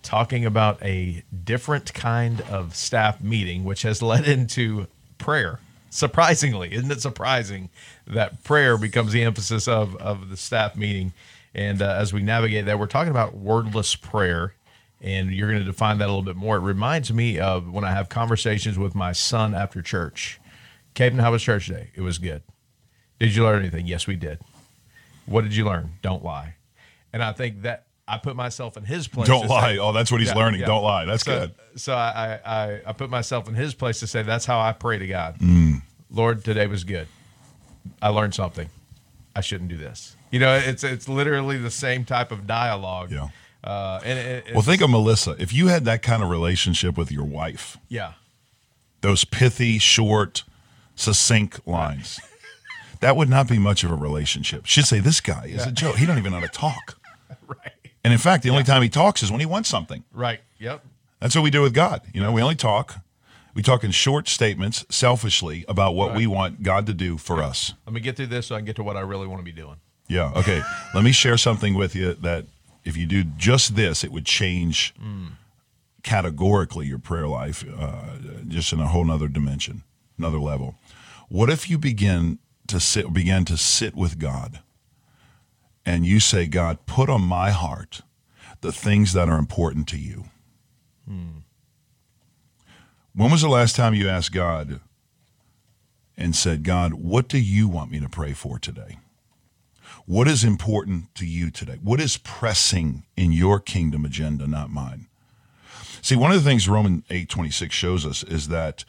talking 0.04 0.46
about 0.46 0.80
a 0.84 1.24
different 1.44 1.92
kind 1.96 2.42
of 2.42 2.76
staff 2.76 3.20
meeting, 3.20 3.64
which 3.64 3.82
has 3.82 4.04
led 4.04 4.28
into 4.28 4.86
prayer. 5.18 5.60
Surprisingly, 5.90 6.72
isn't 6.72 6.92
it 6.92 7.02
surprising 7.02 7.72
that 8.06 8.44
prayer 8.44 8.78
becomes 8.78 9.12
the 9.12 9.24
emphasis 9.24 9.68
of, 9.68 9.96
of 9.96 10.30
the 10.30 10.38
staff 10.38 10.76
meeting? 10.76 11.14
And 11.56 11.82
uh, 11.82 11.90
as 12.00 12.14
we 12.14 12.22
navigate 12.24 12.66
that, 12.66 12.80
we're 12.80 12.88
talking 12.88 13.12
about 13.12 13.36
wordless 13.36 13.96
prayer, 13.96 14.56
and 15.02 15.32
you're 15.32 15.48
going 15.50 15.60
to 15.60 15.66
define 15.66 16.00
that 16.00 16.06
a 16.06 16.08
little 16.08 16.24
bit 16.24 16.36
more. 16.36 16.58
It 16.58 16.62
reminds 16.62 17.14
me 17.14 17.38
of 17.40 17.72
when 17.72 17.84
I 17.84 17.92
have 17.92 18.10
conversations 18.10 18.78
with 18.80 18.96
my 18.96 19.12
son 19.12 19.54
after 19.54 19.82
church. 19.82 20.40
Caden, 20.96 21.20
how 21.20 21.32
was 21.32 21.44
church 21.44 21.68
today? 21.68 21.90
It 21.96 22.02
was 22.02 22.18
good. 22.18 22.42
Did 23.20 23.36
you 23.36 23.44
learn 23.44 23.60
anything? 23.60 23.86
Yes, 23.88 24.08
we 24.08 24.16
did. 24.16 24.40
What 25.26 25.44
did 25.44 25.56
you 25.56 25.66
learn? 25.66 25.92
Don't 26.02 26.24
lie. 26.24 26.56
And 27.14 27.24
I 27.24 27.32
think 27.34 27.62
that 27.62 27.86
I 28.08 28.18
put 28.18 28.36
myself 28.36 28.76
in 28.76 28.84
his 28.84 29.08
place. 29.08 29.28
Don't 29.28 29.48
lie. 29.48 29.74
say- 29.74 29.78
oh, 29.80 29.92
that's 29.94 30.12
what 30.12 30.20
he's 30.20 30.30
Yeah, 30.32 30.36
learning. 30.38 30.60
yeah. 30.62 30.66
Don't 30.66 30.84
lie. 30.84 31.06
That's 31.06 31.24
so, 31.24 31.40
good. 31.40 31.56
So 31.80 31.94
I, 31.96 32.40
I, 32.46 32.82
I 32.88 32.94
put 32.94 33.10
myself 33.10 33.48
in 33.48 33.54
his 33.56 33.74
place 33.74 34.00
to 34.02 34.08
say, 34.08 34.24
that's 34.24 34.46
how 34.46 34.60
I 34.60 34.74
pray 34.74 34.98
to 34.98 35.08
God. 35.08 35.40
Mm. 35.40 35.84
Lord, 36.10 36.44
today 36.44 36.68
was 36.68 36.84
good. 36.84 37.08
I 38.02 38.10
learned 38.10 38.34
something. 38.36 38.70
I 39.36 39.42
shouldn't 39.42 39.70
do 39.70 39.78
this. 39.78 40.16
You 40.34 40.40
know, 40.40 40.56
it's 40.56 40.84
it's 40.84 41.08
literally 41.08 41.60
the 41.60 41.70
same 41.70 42.06
type 42.06 42.32
of 42.32 42.48
dialogue. 42.48 43.12
Yeah. 43.12 43.28
Uh, 43.64 44.02
and 44.04 44.18
it, 44.18 44.46
Well, 44.52 44.64
think 44.64 44.82
of 44.82 44.90
Melissa. 44.90 45.36
If 45.38 45.54
you 45.54 45.68
had 45.68 45.86
that 45.86 46.02
kind 46.02 46.24
of 46.24 46.30
relationship 46.32 46.98
with 46.98 47.12
your 47.12 47.24
wife, 47.24 47.78
yeah. 47.88 48.14
those 49.02 49.26
pithy, 49.26 49.78
short, 49.78 50.44
succinct 50.96 51.68
lines, 51.68 52.20
that 53.00 53.16
would 53.16 53.30
not 53.30 53.48
be 53.48 53.60
much 53.60 53.84
of 53.84 53.92
a 53.92 53.96
relationship. 53.96 54.66
She'd 54.66 54.86
say, 54.86 55.00
"This 55.00 55.22
guy 55.22 55.46
is 55.46 55.68
a 55.68 55.72
joke. 55.72 55.98
He 55.98 56.08
don't 56.08 56.18
even 56.18 56.32
know 56.32 56.40
how 56.40 56.48
to 56.48 56.52
talk." 56.52 56.98
Right. 57.46 57.74
And 58.04 58.14
in 58.14 58.20
fact, 58.20 58.44
the 58.44 58.50
only 58.50 58.64
time 58.64 58.82
he 58.82 58.90
talks 58.90 59.22
is 59.22 59.30
when 59.30 59.40
he 59.40 59.46
wants 59.46 59.68
something. 59.68 60.04
Right. 60.14 60.40
Yep. 60.60 60.84
That's 61.20 61.36
what 61.36 61.44
we 61.44 61.52
do 61.52 61.62
with 61.62 61.74
God. 61.74 62.02
You 62.14 62.22
know, 62.22 62.32
we 62.32 62.42
only 62.42 62.56
talk. 62.56 62.96
We 63.54 63.62
talk 63.62 63.84
in 63.84 63.92
short 63.92 64.30
statements, 64.30 64.86
selfishly, 64.90 65.66
about 65.68 65.94
what 65.94 66.16
we 66.16 66.26
want 66.26 66.64
God 66.64 66.86
to 66.88 66.94
do 66.94 67.18
for 67.18 67.44
us. 67.44 67.74
Let 67.86 67.94
me 67.94 68.00
get 68.00 68.16
through 68.16 68.28
this 68.28 68.48
so 68.48 68.56
I 68.56 68.60
can 68.60 68.66
get 68.66 68.78
to 68.78 68.84
what 68.84 68.96
I 68.96 69.02
really 69.02 69.28
want 69.28 69.42
to 69.42 69.44
be 69.44 69.52
doing. 69.52 69.76
Yeah. 70.08 70.32
Okay. 70.36 70.62
Let 70.94 71.04
me 71.04 71.12
share 71.12 71.38
something 71.38 71.74
with 71.74 71.96
you 71.96 72.14
that 72.16 72.46
if 72.84 72.98
you 72.98 73.06
do 73.06 73.24
just 73.24 73.76
this, 73.76 74.04
it 74.04 74.12
would 74.12 74.26
change 74.26 74.94
categorically 76.04 76.86
your 76.88 77.00
prayer 77.00 77.28
life, 77.28 77.64
uh, 77.80 78.18
just 78.48 78.74
in 78.74 78.80
a 78.80 78.88
whole 78.88 79.06
nother 79.06 79.28
dimension, 79.30 79.84
another 80.18 80.40
level. 80.40 80.76
What 81.30 81.50
if 81.50 81.70
you 81.70 81.78
begin 81.78 82.40
to 82.68 82.80
sit, 82.80 83.12
begin 83.14 83.46
to 83.46 83.58
sit 83.58 83.96
with 83.96 84.20
God, 84.20 84.60
and 85.86 86.06
you 86.06 86.20
say, 86.20 86.46
God, 86.48 86.86
put 86.86 87.10
on 87.10 87.22
my 87.22 87.52
heart 87.52 88.02
the 88.62 88.72
things 88.72 89.14
that 89.14 89.30
are 89.30 89.38
important 89.40 89.88
to 89.90 89.98
you. 89.98 90.26
When 93.16 93.30
was 93.32 93.42
the 93.42 93.50
last 93.50 93.76
time 93.76 93.94
you 93.94 94.10
asked 94.10 94.32
God 94.34 94.80
and 96.18 96.36
said, 96.36 96.64
God, 96.64 96.94
what 96.94 97.28
do 97.28 97.38
you 97.38 97.68
want 97.68 97.92
me 97.92 98.00
to 98.00 98.10
pray 98.10 98.34
for 98.34 98.58
today? 98.60 98.98
What 100.06 100.28
is 100.28 100.44
important 100.44 101.16
to 101.16 101.26
you 101.26 101.50
today? 101.50 101.80
What 101.82 102.02
is 102.02 102.18
pressing 102.18 103.04
in 103.16 103.32
your 103.32 103.60
kingdom 103.60 104.04
agenda, 104.04 104.48
not 104.48 104.70
mine? 104.70 105.08
See, 106.02 106.18
one 106.18 106.32
of 106.32 106.44
the 106.44 106.50
things 106.50 106.68
Romans 106.68 107.04
8:26 107.10 107.72
shows 107.72 108.06
us 108.06 108.24
is 108.24 108.50
that 108.50 108.84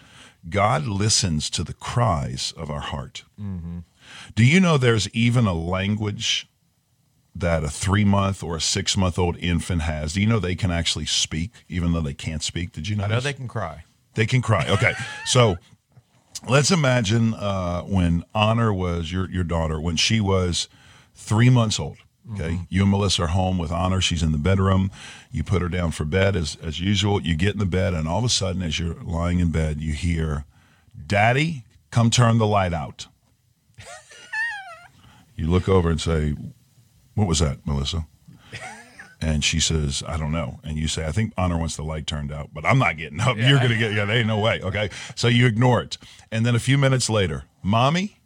God 0.49 0.87
listens 0.87 1.49
to 1.51 1.63
the 1.63 1.73
cries 1.73 2.53
of 2.57 2.71
our 2.71 2.81
heart. 2.81 3.25
Do 4.35 4.45
you 4.45 4.61
know 4.61 4.77
there's 4.77 5.09
even 5.11 5.47
a 5.47 5.55
language 5.55 6.49
that 7.35 7.65
a 7.65 7.69
three 7.69 8.05
month 8.05 8.43
or 8.43 8.57
a 8.57 8.61
six 8.61 8.97
month 8.97 9.19
old 9.19 9.37
infant 9.39 9.83
has? 9.83 10.15
Do 10.15 10.21
you 10.21 10.27
know 10.27 10.41
they 10.41 10.57
can 10.57 10.73
actually 10.73 11.07
speak 11.07 11.53
even 11.69 11.93
though 11.93 12.01
they 12.01 12.15
can't 12.15 12.43
speak? 12.43 12.73
Did 12.73 12.89
you 12.89 12.97
know? 12.97 13.05
I 13.05 13.09
know 13.09 13.21
they 13.21 13.33
can 13.33 13.49
cry. 13.49 13.85
They 14.15 14.27
can 14.27 14.43
cry. 14.43 14.67
Okay, 14.69 14.95
so 15.27 15.57
let's 16.49 16.73
imagine 16.73 17.35
uh, 17.35 17.83
when 17.83 18.25
Honor 18.35 18.75
was 18.75 19.13
your 19.13 19.31
your 19.31 19.45
daughter 19.45 19.81
when 19.81 19.97
she 19.97 20.21
was 20.21 20.69
three 21.15 21.51
months 21.51 21.79
old. 21.79 21.99
Okay, 22.33 22.53
mm-hmm. 22.53 22.63
you 22.71 22.83
and 22.83 22.91
Melissa 22.91 23.25
are 23.25 23.29
home 23.29 23.59
with 23.59 23.71
Honor. 23.71 24.01
She's 24.01 24.23
in 24.23 24.33
the 24.33 24.39
bedroom. 24.39 24.91
You 25.31 25.45
put 25.45 25.61
her 25.61 25.69
down 25.69 25.91
for 25.91 26.07
bed 26.07 26.37
as 26.37 26.57
as 26.63 26.81
usual. 26.81 27.21
You 27.21 27.37
get 27.37 27.53
in 27.53 27.59
the 27.59 27.67
bed, 27.67 27.93
and 27.93 28.09
all 28.09 28.19
of 28.19 28.25
a 28.25 28.31
sudden, 28.31 28.63
as 28.63 28.79
you're 28.79 28.95
lying 29.03 29.41
in 29.41 29.51
bed, 29.51 29.81
you 29.81 29.93
hear, 29.93 30.47
"Daddy, 31.07 31.65
come 31.91 32.09
turn 32.09 32.39
the 32.39 32.47
light 32.47 32.73
out." 32.73 33.09
you 35.37 35.51
look 35.51 35.69
over 35.69 35.91
and 35.91 36.01
say, 36.01 36.35
"What 37.15 37.29
was 37.29 37.41
that, 37.41 37.67
Melissa?" 37.67 38.07
And 39.25 39.43
she 39.43 39.59
says, 39.59 40.03
I 40.07 40.19
don't 40.19 40.33
know. 40.33 40.61
And 40.65 40.77
you 40.77 40.87
say, 40.87 41.07
I 41.07 41.11
think 41.11 41.33
Honor 41.39 41.57
wants 41.57 41.77
the 41.77 41.83
light 41.83 42.07
turned 42.07 42.31
out, 42.31 42.51
but 42.53 42.67
I'm 42.67 42.79
not 42.79 42.99
getting 42.99 43.21
up. 43.21 43.39
You're 43.39 43.57
going 43.57 43.71
to 43.71 43.79
get, 43.79 43.95
yeah, 43.95 44.05
there 44.05 44.19
ain't 44.19 44.27
no 44.27 44.39
way. 44.39 44.61
Okay. 44.61 44.91
So 45.15 45.29
you 45.29 45.47
ignore 45.47 45.81
it. 45.81 45.97
And 46.31 46.45
then 46.45 46.55
a 46.55 46.59
few 46.59 46.77
minutes 46.77 47.09
later, 47.09 47.45
Mommy, 47.63 48.19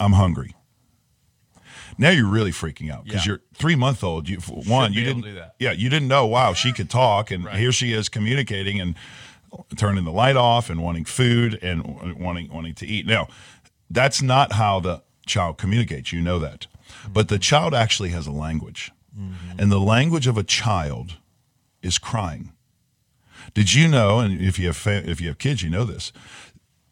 I'm 0.00 0.12
hungry. 0.12 0.55
Now 1.98 2.10
you're 2.10 2.28
really 2.28 2.50
freaking 2.52 2.90
out 2.90 3.04
because 3.04 3.24
Yeah. 3.26 3.32
you're 3.32 3.40
three 3.54 3.74
month 3.76 4.04
old. 4.04 4.28
You, 4.28 4.38
one, 4.38 4.92
you 4.92 5.04
didn't 5.04 5.22
do 5.22 5.34
that. 5.34 5.54
Yeah. 5.58 5.72
You 5.72 5.88
didn't 5.88 6.08
know, 6.08 6.26
wow, 6.26 6.52
she 6.52 6.72
could 6.72 6.90
talk. 6.90 7.30
And 7.30 7.44
Right. 7.44 7.56
here 7.58 7.72
she 7.72 7.92
is 7.92 8.08
communicating 8.08 8.80
and 8.80 8.94
turning 9.76 10.04
the 10.04 10.12
light 10.12 10.36
off 10.36 10.68
and 10.70 10.82
wanting 10.82 11.04
food 11.04 11.58
and 11.62 12.18
wanting, 12.18 12.52
wanting 12.52 12.74
to 12.74 12.86
eat. 12.86 13.06
Now, 13.06 13.28
that's 13.90 14.20
not 14.20 14.52
how 14.52 14.80
the 14.80 15.02
child 15.26 15.56
communicates. 15.58 16.12
You 16.12 16.20
know 16.20 16.38
that. 16.40 16.66
But 17.12 17.28
the 17.28 17.38
child 17.38 17.74
actually 17.74 18.10
has 18.10 18.26
a 18.26 18.32
language. 18.32 18.90
Mm-hmm. 19.18 19.58
And 19.58 19.72
the 19.72 19.80
language 19.80 20.26
of 20.26 20.36
a 20.36 20.42
child 20.42 21.14
is 21.82 21.98
crying. 21.98 22.52
Did 23.54 23.72
you 23.72 23.88
know? 23.88 24.18
And 24.18 24.40
if 24.40 24.58
you 24.58 24.66
have 24.66 24.86
if 24.86 25.20
you 25.20 25.28
have 25.28 25.38
kids, 25.38 25.62
you 25.62 25.70
know 25.70 25.84
this. 25.84 26.12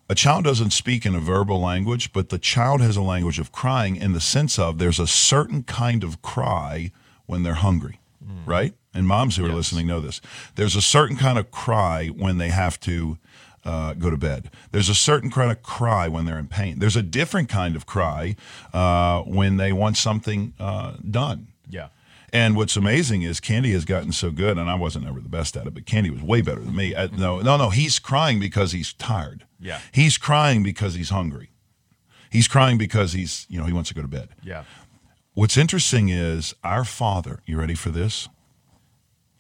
A 0.09 0.15
child 0.15 0.45
doesn't 0.45 0.71
speak 0.73 1.07
in 1.07 1.15
a 1.15 1.21
verbal 1.21 1.61
language, 1.61 2.13
but 2.13 2.29
the 2.29 2.39
child 2.39 2.83
has 2.83 2.97
a 2.97 3.03
language 3.03 3.39
of 3.39 3.53
crying 3.53 3.97
in 3.97 4.13
the 4.13 4.21
sense 4.21 4.59
of 4.59 4.79
there's 4.79 5.01
a 5.01 5.07
certain 5.07 5.63
kind 5.63 6.05
of 6.05 6.21
cry 6.21 6.93
when 7.27 7.43
they're 7.43 7.55
hungry, 7.55 8.01
right? 8.45 8.75
And 8.93 9.07
moms 9.07 9.37
who 9.37 9.47
are 9.47 9.49
listening 9.53 9.87
know 9.87 10.01
this. 10.01 10.21
There's 10.57 10.77
a 10.77 10.83
certain 10.83 11.17
kind 11.17 11.39
of 11.39 11.51
cry 11.51 12.09
when 12.09 12.37
they 12.37 12.51
have 12.51 12.79
to 12.81 13.19
uh, 13.65 13.95
go 13.95 14.11
to 14.11 14.17
bed. 14.19 14.51
There's 14.73 14.91
a 14.91 14.95
certain 14.95 15.31
kind 15.31 15.51
of 15.51 15.63
cry 15.63 16.07
when 16.09 16.27
they're 16.27 16.39
in 16.39 16.49
pain. 16.49 16.81
There's 16.81 16.97
a 16.97 17.03
different 17.03 17.49
kind 17.49 17.75
of 17.75 17.87
cry 17.87 18.37
uh, 18.75 19.23
when 19.23 19.57
they 19.57 19.73
want 19.73 19.97
something 19.97 20.53
uh, 20.61 20.97
done. 21.11 21.49
Yeah. 21.69 21.89
And 22.35 22.57
what's 22.57 22.77
amazing 22.77 23.23
is 23.23 23.39
Candy 23.39 23.71
has 23.75 23.85
gotten 23.85 24.11
so 24.11 24.33
good, 24.33 24.59
and 24.59 24.69
I 24.69 24.75
wasn't 24.75 25.07
ever 25.07 25.21
the 25.21 25.29
best 25.29 25.57
at 25.57 25.69
it, 25.69 25.73
but 25.73 25.87
Candy 25.87 26.11
was 26.11 26.21
way 26.21 26.41
better 26.41 26.61
than 26.61 26.75
me. 26.75 26.95
I, 26.95 27.07
no, 27.07 27.39
no, 27.39 27.57
no. 27.57 27.71
He's 27.71 28.01
crying 28.01 28.41
because 28.41 28.73
he's 28.73 28.93
tired. 28.93 29.47
Yeah. 29.61 29.79
He's 29.93 30.19
crying 30.19 30.65
because 30.65 30.95
he's 30.95 31.11
hungry. 31.11 31.51
He's 32.31 32.49
crying 32.49 32.77
because 32.77 33.13
he's, 33.13 33.47
you 33.49 33.57
know, 33.57 33.67
he 33.67 33.73
wants 33.73 33.89
to 33.91 33.95
go 33.95 34.03
to 34.03 34.09
bed. 34.09 34.31
Yeah. 34.43 34.65
What's 35.35 35.57
interesting 35.57 36.09
is 36.09 36.55
our 36.65 36.85
Father, 36.85 37.39
you 37.47 37.57
ready 37.57 37.77
for 37.77 37.91
this? 37.91 38.29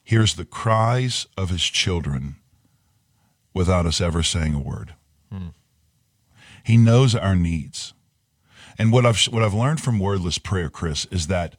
Hears 0.04 0.36
the 0.36 0.44
cries 0.44 1.26
of 1.36 1.50
his 1.50 1.64
children 1.64 2.36
without 3.52 3.86
us 3.86 4.00
ever 4.00 4.22
saying 4.22 4.54
a 4.54 4.60
word. 4.60 4.94
Hmm. 5.32 5.48
He 6.62 6.76
knows 6.76 7.16
our 7.16 7.34
needs. 7.34 7.92
And 8.78 8.92
what 8.92 9.04
I've 9.04 9.20
what 9.24 9.42
I've 9.42 9.54
learned 9.54 9.80
from 9.80 9.98
wordless 9.98 10.38
prayer, 10.38 10.68
Chris, 10.68 11.06
is 11.06 11.26
that 11.28 11.56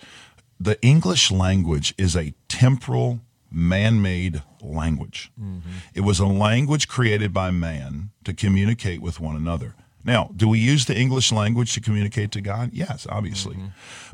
the 0.60 0.82
English 0.82 1.32
language 1.32 1.94
is 1.98 2.16
a 2.16 2.34
temporal, 2.48 3.20
man-made 3.52 4.42
language. 4.62 5.32
Mm-hmm. 5.40 5.70
It 5.94 6.02
was 6.02 6.20
a 6.20 6.26
language 6.26 6.88
created 6.88 7.34
by 7.34 7.52
man 7.52 8.12
to 8.24 8.34
communicate 8.34 9.02
with 9.02 9.20
one 9.20 9.36
another. 9.36 9.76
Now, 10.04 10.30
do 10.36 10.48
we 10.48 10.60
use 10.60 10.86
the 10.86 10.98
English 10.98 11.32
language 11.32 11.74
to 11.74 11.82
communicate 11.82 12.32
to 12.34 12.42
God? 12.42 12.72
Yes, 12.74 13.08
obviously. 13.10 13.56
Mm-hmm. 13.56 13.68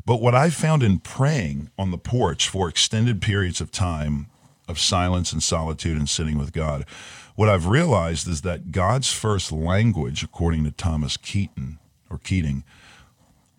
But 0.06 0.22
what 0.22 0.34
I 0.34 0.48
found 0.48 0.82
in 0.82 0.98
praying 0.98 1.70
on 1.78 1.90
the 1.90 1.98
porch 1.98 2.48
for 2.48 2.68
extended 2.68 3.20
periods 3.20 3.60
of 3.60 3.70
time 3.70 4.28
of 4.68 4.78
silence 4.78 5.32
and 5.32 5.42
solitude 5.42 5.98
and 5.98 6.08
sitting 6.08 6.38
with 6.38 6.52
God, 6.52 6.86
what 7.34 7.48
I've 7.48 7.66
realized 7.66 8.26
is 8.26 8.40
that 8.42 8.72
God's 8.72 9.12
first 9.12 9.52
language, 9.52 10.22
according 10.22 10.64
to 10.64 10.70
Thomas 10.70 11.16
Keaton 11.16 11.78
or 12.08 12.18
Keating, 12.18 12.64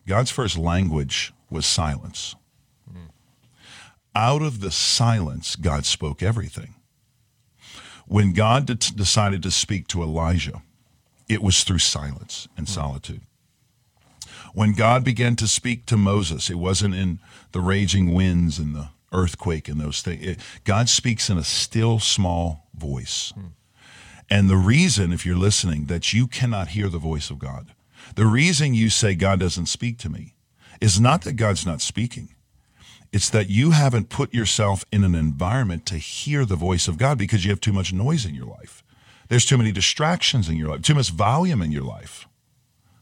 God's 0.08 0.32
first 0.32 0.58
language 0.58 1.34
was 1.50 1.66
silence. 1.66 2.36
Out 4.15 4.41
of 4.41 4.62
the 4.62 4.72
silence, 4.72 5.55
God 5.55 5.86
spoke 5.86 6.22
everything. 6.22 6.75
When 8.05 8.34
God 8.34 8.67
de- 8.67 8.75
decided 8.75 9.41
to 9.43 9.51
speak 9.51 9.88
to 9.88 10.03
Elijah, 10.03 10.62
it 11.27 11.41
was 11.41 11.63
through 11.63 11.79
silence 11.79 12.48
and 12.58 12.67
hmm. 12.67 12.74
solitude. 12.74 13.22
When 14.53 14.74
God 14.74 15.03
began 15.03 15.36
to 15.38 15.48
speak 15.48 15.88
to 15.88 15.98
Moses, 15.98 16.50
it 16.50 16.60
wasn't 16.60 16.93
in 16.93 17.20
the 17.53 17.62
raging 17.62 18.13
winds 18.13 18.60
and 18.60 18.75
the 18.75 18.89
earthquake 19.12 19.67
and 19.67 19.79
those 19.82 20.01
things. 20.01 20.25
It- 20.25 20.39
God 20.63 20.89
speaks 20.89 21.29
in 21.29 21.38
a 21.38 21.43
still 21.43 22.00
small 22.00 22.67
voice. 22.75 23.34
Hmm. 23.36 23.48
And 24.29 24.50
the 24.50 24.58
reason, 24.58 25.12
if 25.12 25.25
you're 25.25 25.36
listening, 25.36 25.86
that 25.86 26.13
you 26.13 26.27
cannot 26.27 26.70
hear 26.70 26.89
the 26.89 26.98
voice 26.98 27.29
of 27.29 27.39
God, 27.39 27.74
the 28.15 28.25
reason 28.25 28.74
you 28.74 28.89
say 28.89 29.15
God 29.15 29.39
doesn't 29.39 29.67
speak 29.67 29.98
to 30.00 30.10
me 30.10 30.36
is 30.82 31.00
not 31.00 31.22
that 31.24 31.34
God's 31.34 31.65
not 31.65 31.82
speaking. 31.82 32.29
It's 33.13 33.29
that 33.29 33.48
you 33.48 33.72
haven't 33.72 34.10
put 34.10 34.34
yourself 34.34 34.86
in 34.91 35.03
an 35.03 35.13
environment 35.13 35.86
to 35.86 36.00
hear 36.00 36.46
the 36.46 36.55
voice 36.55 36.88
of 36.88 36.98
God 36.98 37.20
because 37.20 37.46
you 37.46 37.51
have 37.51 37.62
too 37.62 37.72
much 37.72 37.93
noise 37.93 38.25
in 38.25 38.34
your 38.34 38.48
life. 38.48 38.84
There's 39.29 39.46
too 39.46 39.55
many 39.55 39.72
distractions 39.72 40.50
in 40.50 40.58
your 40.58 40.70
life, 40.70 40.82
too 40.82 40.96
much 40.96 41.12
volume 41.12 41.62
in 41.62 41.72
your 41.72 41.84
life. 41.84 42.27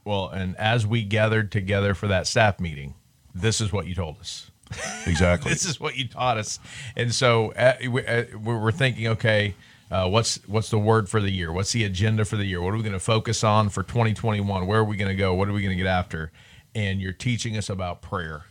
Well, 0.03 0.27
and 0.27 0.57
as 0.57 0.85
we 0.85 1.03
gathered 1.03 1.49
together 1.49 1.93
for 1.93 2.07
that 2.07 2.27
staff 2.27 2.59
meeting, 2.59 2.95
this 3.33 3.61
is 3.61 3.71
what 3.71 3.87
you 3.87 3.95
told 3.95 4.19
us. 4.19 4.51
Exactly. 5.07 5.51
This 5.51 5.65
is 5.65 5.79
what 5.79 5.97
you 5.97 6.07
taught 6.07 6.37
us. 6.37 6.59
And 6.95 7.13
so 7.13 7.53
uh, 7.53 7.75
we, 7.89 8.05
uh, 8.05 8.25
we're 8.37 8.71
thinking, 8.71 9.07
okay, 9.07 9.55
uh, 9.89 10.07
what's 10.09 10.37
what's 10.47 10.69
the 10.69 10.77
word 10.79 11.09
for 11.09 11.19
the 11.19 11.31
year? 11.31 11.51
What's 11.51 11.71
the 11.71 11.83
agenda 11.83 12.23
for 12.23 12.37
the 12.37 12.45
year? 12.45 12.61
What 12.61 12.73
are 12.73 12.77
we 12.77 12.83
going 12.83 12.93
to 12.93 12.99
focus 12.99 13.43
on 13.43 13.69
for 13.69 13.83
2021? 13.83 14.67
Where 14.67 14.79
are 14.79 14.83
we 14.83 14.95
going 14.95 15.09
to 15.09 15.15
go? 15.15 15.33
What 15.33 15.49
are 15.49 15.53
we 15.53 15.61
going 15.61 15.75
to 15.75 15.83
get 15.83 15.89
after? 15.89 16.31
And 16.75 17.01
you're 17.01 17.13
teaching 17.13 17.57
us 17.57 17.69
about 17.69 18.01
prayer 18.01 18.45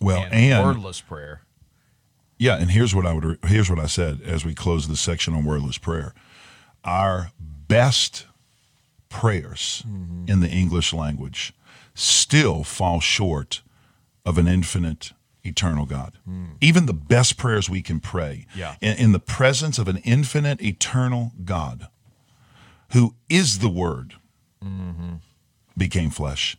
well, 0.00 0.22
and, 0.24 0.34
and 0.34 0.64
wordless 0.64 1.00
prayer. 1.00 1.42
Yeah, 2.38 2.56
and 2.56 2.70
here's 2.70 2.94
what 2.94 3.06
I 3.06 3.12
would 3.12 3.38
here's 3.46 3.70
what 3.70 3.78
I 3.78 3.86
said 3.86 4.20
as 4.24 4.44
we 4.44 4.54
close 4.54 4.88
this 4.88 5.00
section 5.00 5.34
on 5.34 5.44
wordless 5.44 5.78
prayer. 5.78 6.14
Our 6.84 7.32
best 7.40 8.26
prayers 9.08 9.82
mm-hmm. 9.86 10.30
in 10.30 10.40
the 10.40 10.48
English 10.48 10.92
language 10.92 11.54
still 11.94 12.62
fall 12.62 13.00
short 13.00 13.62
of 14.24 14.38
an 14.38 14.46
infinite 14.46 15.12
eternal 15.44 15.86
God. 15.86 16.18
Mm. 16.28 16.56
Even 16.60 16.86
the 16.86 16.92
best 16.92 17.36
prayers 17.36 17.70
we 17.70 17.80
can 17.80 18.00
pray 18.00 18.46
Yeah. 18.54 18.74
in, 18.80 18.96
in 18.98 19.12
the 19.12 19.18
presence 19.18 19.78
of 19.78 19.88
an 19.88 19.98
infinite 19.98 20.60
eternal 20.60 21.32
God 21.44 21.88
who 22.92 23.14
is 23.28 23.60
the 23.60 23.68
word 23.68 24.14
mm-hmm. 24.62 25.14
became 25.76 26.10
flesh 26.10 26.56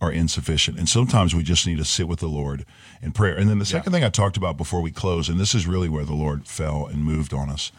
are 0.00 0.12
insufficient. 0.12 0.78
And 0.78 0.88
sometimes 0.88 1.34
we 1.34 1.42
just 1.42 1.66
need 1.66 1.78
to 1.78 1.84
sit 1.84 2.06
with 2.06 2.20
the 2.20 2.28
Lord 2.28 2.66
in 3.00 3.12
prayer. 3.12 3.34
And 3.34 3.48
then 3.48 3.58
the 3.58 3.64
second 3.64 3.92
thing 3.92 4.04
I 4.04 4.10
talked 4.10 4.36
about 4.36 4.56
before 4.56 4.82
we 4.82 4.90
close, 4.90 5.28
and 5.28 5.40
this 5.40 5.54
is 5.54 5.66
really 5.66 5.88
where 5.88 6.04
the 6.04 6.14
Lord 6.14 6.46
fell 6.46 6.86
and 6.86 7.04
moved 7.04 7.32
on 7.32 7.48
us. 7.48 7.72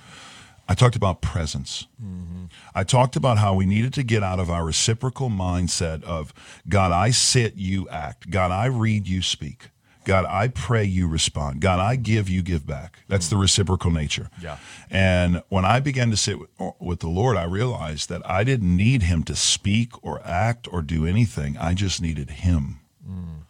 I 0.69 0.73
talked 0.73 0.95
about 0.95 1.21
presence. 1.21 1.87
Mm-hmm. 2.03 2.45
I 2.75 2.83
talked 2.83 3.15
about 3.15 3.37
how 3.37 3.53
we 3.53 3.65
needed 3.65 3.93
to 3.93 4.03
get 4.03 4.21
out 4.21 4.39
of 4.39 4.49
our 4.49 4.65
reciprocal 4.65 5.29
mindset 5.29 6.03
of 6.03 6.33
God, 6.67 6.91
I 6.91 7.11
sit, 7.11 7.55
you 7.55 7.87
act. 7.89 8.29
God, 8.29 8.51
I 8.51 8.65
read, 8.65 9.07
you 9.07 9.21
speak. 9.21 9.69
God, 10.07 10.25
I 10.29 10.47
pray, 10.47 10.85
you 10.85 11.05
respond. 11.05 11.59
God, 11.59 11.81
I 11.81 11.97
give, 11.97 12.29
you 12.29 12.41
give 12.41 12.65
back. 12.65 12.99
That's 13.09 13.27
the 13.27 13.35
mm. 13.35 13.41
reciprocal 13.41 13.91
nature. 13.91 14.29
Yeah. 14.41 14.55
And 14.89 15.43
when 15.49 15.65
I 15.65 15.81
began 15.81 16.11
to 16.11 16.15
sit 16.15 16.39
with, 16.39 16.49
oh, 16.61 16.77
with 16.79 17.01
the 17.01 17.09
Lord, 17.09 17.35
I 17.35 17.43
realized 17.43 18.07
that 18.07 18.21
I 18.25 18.45
didn't 18.45 18.73
need 18.73 19.03
Him 19.03 19.23
to 19.23 19.35
speak 19.35 19.91
or 20.01 20.21
act 20.25 20.65
or 20.71 20.81
do 20.81 21.05
anything. 21.05 21.57
I 21.57 21.73
just 21.73 22.01
needed 22.01 22.29
Him. 22.29 22.79
Mm. 23.05 23.41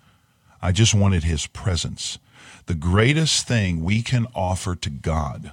I 0.60 0.72
just 0.72 0.96
wanted 0.96 1.26
His 1.26 1.46
presence. 1.46 2.18
The 2.66 2.74
greatest 2.74 3.48
thing 3.48 3.84
we 3.84 4.02
can 4.02 4.26
offer 4.34 4.74
to 4.74 4.90
God 4.90 5.52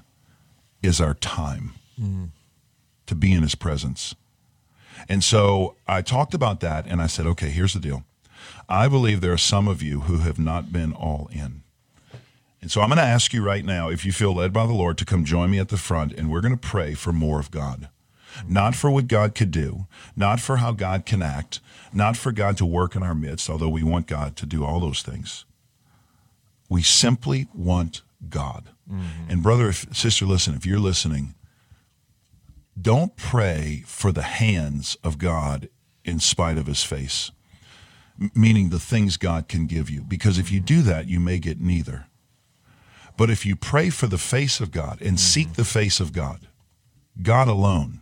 is 0.82 1.02
our 1.02 1.12
time 1.12 1.72
mm. 2.00 2.30
to 3.04 3.14
be 3.14 3.30
in 3.34 3.42
His 3.42 3.54
presence. 3.54 4.14
And 5.06 5.22
so 5.22 5.76
I 5.86 6.00
talked 6.00 6.32
about 6.32 6.60
that 6.60 6.86
and 6.86 7.02
I 7.02 7.08
said, 7.08 7.26
okay, 7.26 7.50
here's 7.50 7.74
the 7.74 7.80
deal. 7.80 8.04
I 8.68 8.88
believe 8.88 9.20
there 9.20 9.32
are 9.32 9.38
some 9.38 9.68
of 9.68 9.82
you 9.82 10.00
who 10.00 10.18
have 10.18 10.38
not 10.38 10.72
been 10.72 10.92
all 10.92 11.28
in. 11.32 11.62
And 12.60 12.70
so 12.70 12.80
I'm 12.80 12.88
going 12.88 12.96
to 12.96 13.04
ask 13.04 13.34
you 13.34 13.44
right 13.44 13.64
now 13.64 13.90
if 13.90 14.06
you 14.06 14.12
feel 14.12 14.34
led 14.34 14.52
by 14.52 14.66
the 14.66 14.72
Lord 14.72 14.96
to 14.98 15.04
come 15.04 15.24
join 15.24 15.50
me 15.50 15.58
at 15.58 15.68
the 15.68 15.76
front 15.76 16.12
and 16.12 16.30
we're 16.30 16.40
going 16.40 16.56
to 16.56 16.68
pray 16.68 16.94
for 16.94 17.12
more 17.12 17.38
of 17.38 17.50
God. 17.50 17.88
Not 18.48 18.74
for 18.74 18.90
what 18.90 19.06
God 19.06 19.34
could 19.34 19.50
do, 19.50 19.86
not 20.16 20.40
for 20.40 20.56
how 20.56 20.72
God 20.72 21.06
can 21.06 21.22
act, 21.22 21.60
not 21.92 22.16
for 22.16 22.32
God 22.32 22.56
to 22.56 22.66
work 22.66 22.96
in 22.96 23.02
our 23.02 23.14
midst, 23.14 23.48
although 23.48 23.68
we 23.68 23.82
want 23.82 24.06
God 24.06 24.34
to 24.36 24.46
do 24.46 24.64
all 24.64 24.80
those 24.80 25.02
things. 25.02 25.44
We 26.68 26.82
simply 26.82 27.46
want 27.54 28.02
God. 28.28 28.70
Mm-hmm. 28.90 29.30
And 29.30 29.42
brother, 29.42 29.68
if, 29.68 29.94
sister, 29.94 30.24
listen, 30.24 30.54
if 30.54 30.66
you're 30.66 30.80
listening, 30.80 31.34
don't 32.80 33.14
pray 33.16 33.84
for 33.86 34.10
the 34.10 34.22
hands 34.22 34.96
of 35.04 35.18
God 35.18 35.68
in 36.04 36.18
spite 36.18 36.58
of 36.58 36.66
his 36.66 36.82
face, 36.82 37.30
meaning 38.34 38.70
the 38.70 38.78
things 38.78 39.16
God 39.16 39.48
can 39.48 39.66
give 39.66 39.90
you. 39.90 40.02
Because 40.02 40.38
if 40.38 40.50
you 40.50 40.60
do 40.60 40.78
mm-hmm. 40.78 40.88
that, 40.88 41.08
you 41.08 41.20
may 41.20 41.38
get 41.38 41.60
neither. 41.60 42.06
But 43.16 43.30
if 43.30 43.46
you 43.46 43.56
pray 43.56 43.90
for 43.90 44.06
the 44.06 44.18
face 44.18 44.60
of 44.60 44.70
God 44.70 45.00
and 45.00 45.10
mm-hmm. 45.10 45.16
seek 45.16 45.54
the 45.54 45.64
face 45.64 46.00
of 46.00 46.12
God, 46.12 46.48
God 47.22 47.48
alone, 47.48 48.00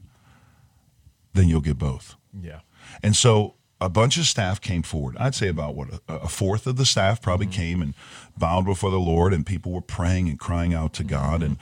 then 1.34 1.48
you'll 1.48 1.60
get 1.60 1.78
both. 1.78 2.16
Yeah. 2.38 2.60
And 3.02 3.14
so 3.14 3.54
a 3.80 3.88
bunch 3.88 4.16
of 4.16 4.24
staff 4.24 4.60
came 4.60 4.82
forward. 4.82 5.16
I'd 5.18 5.34
say 5.34 5.48
about 5.48 5.74
what 5.74 5.88
a, 6.08 6.28
fourth 6.28 6.66
of 6.66 6.76
the 6.76 6.86
staff 6.86 7.20
probably 7.20 7.46
mm-hmm. 7.46 7.60
came 7.60 7.82
and 7.82 7.94
bowed 8.36 8.64
before 8.64 8.90
the 8.90 9.00
Lord, 9.00 9.32
and 9.32 9.44
people 9.44 9.72
were 9.72 9.80
praying 9.80 10.28
and 10.28 10.38
crying 10.38 10.72
out 10.72 10.92
to 10.94 11.04
God. 11.04 11.42
And 11.42 11.58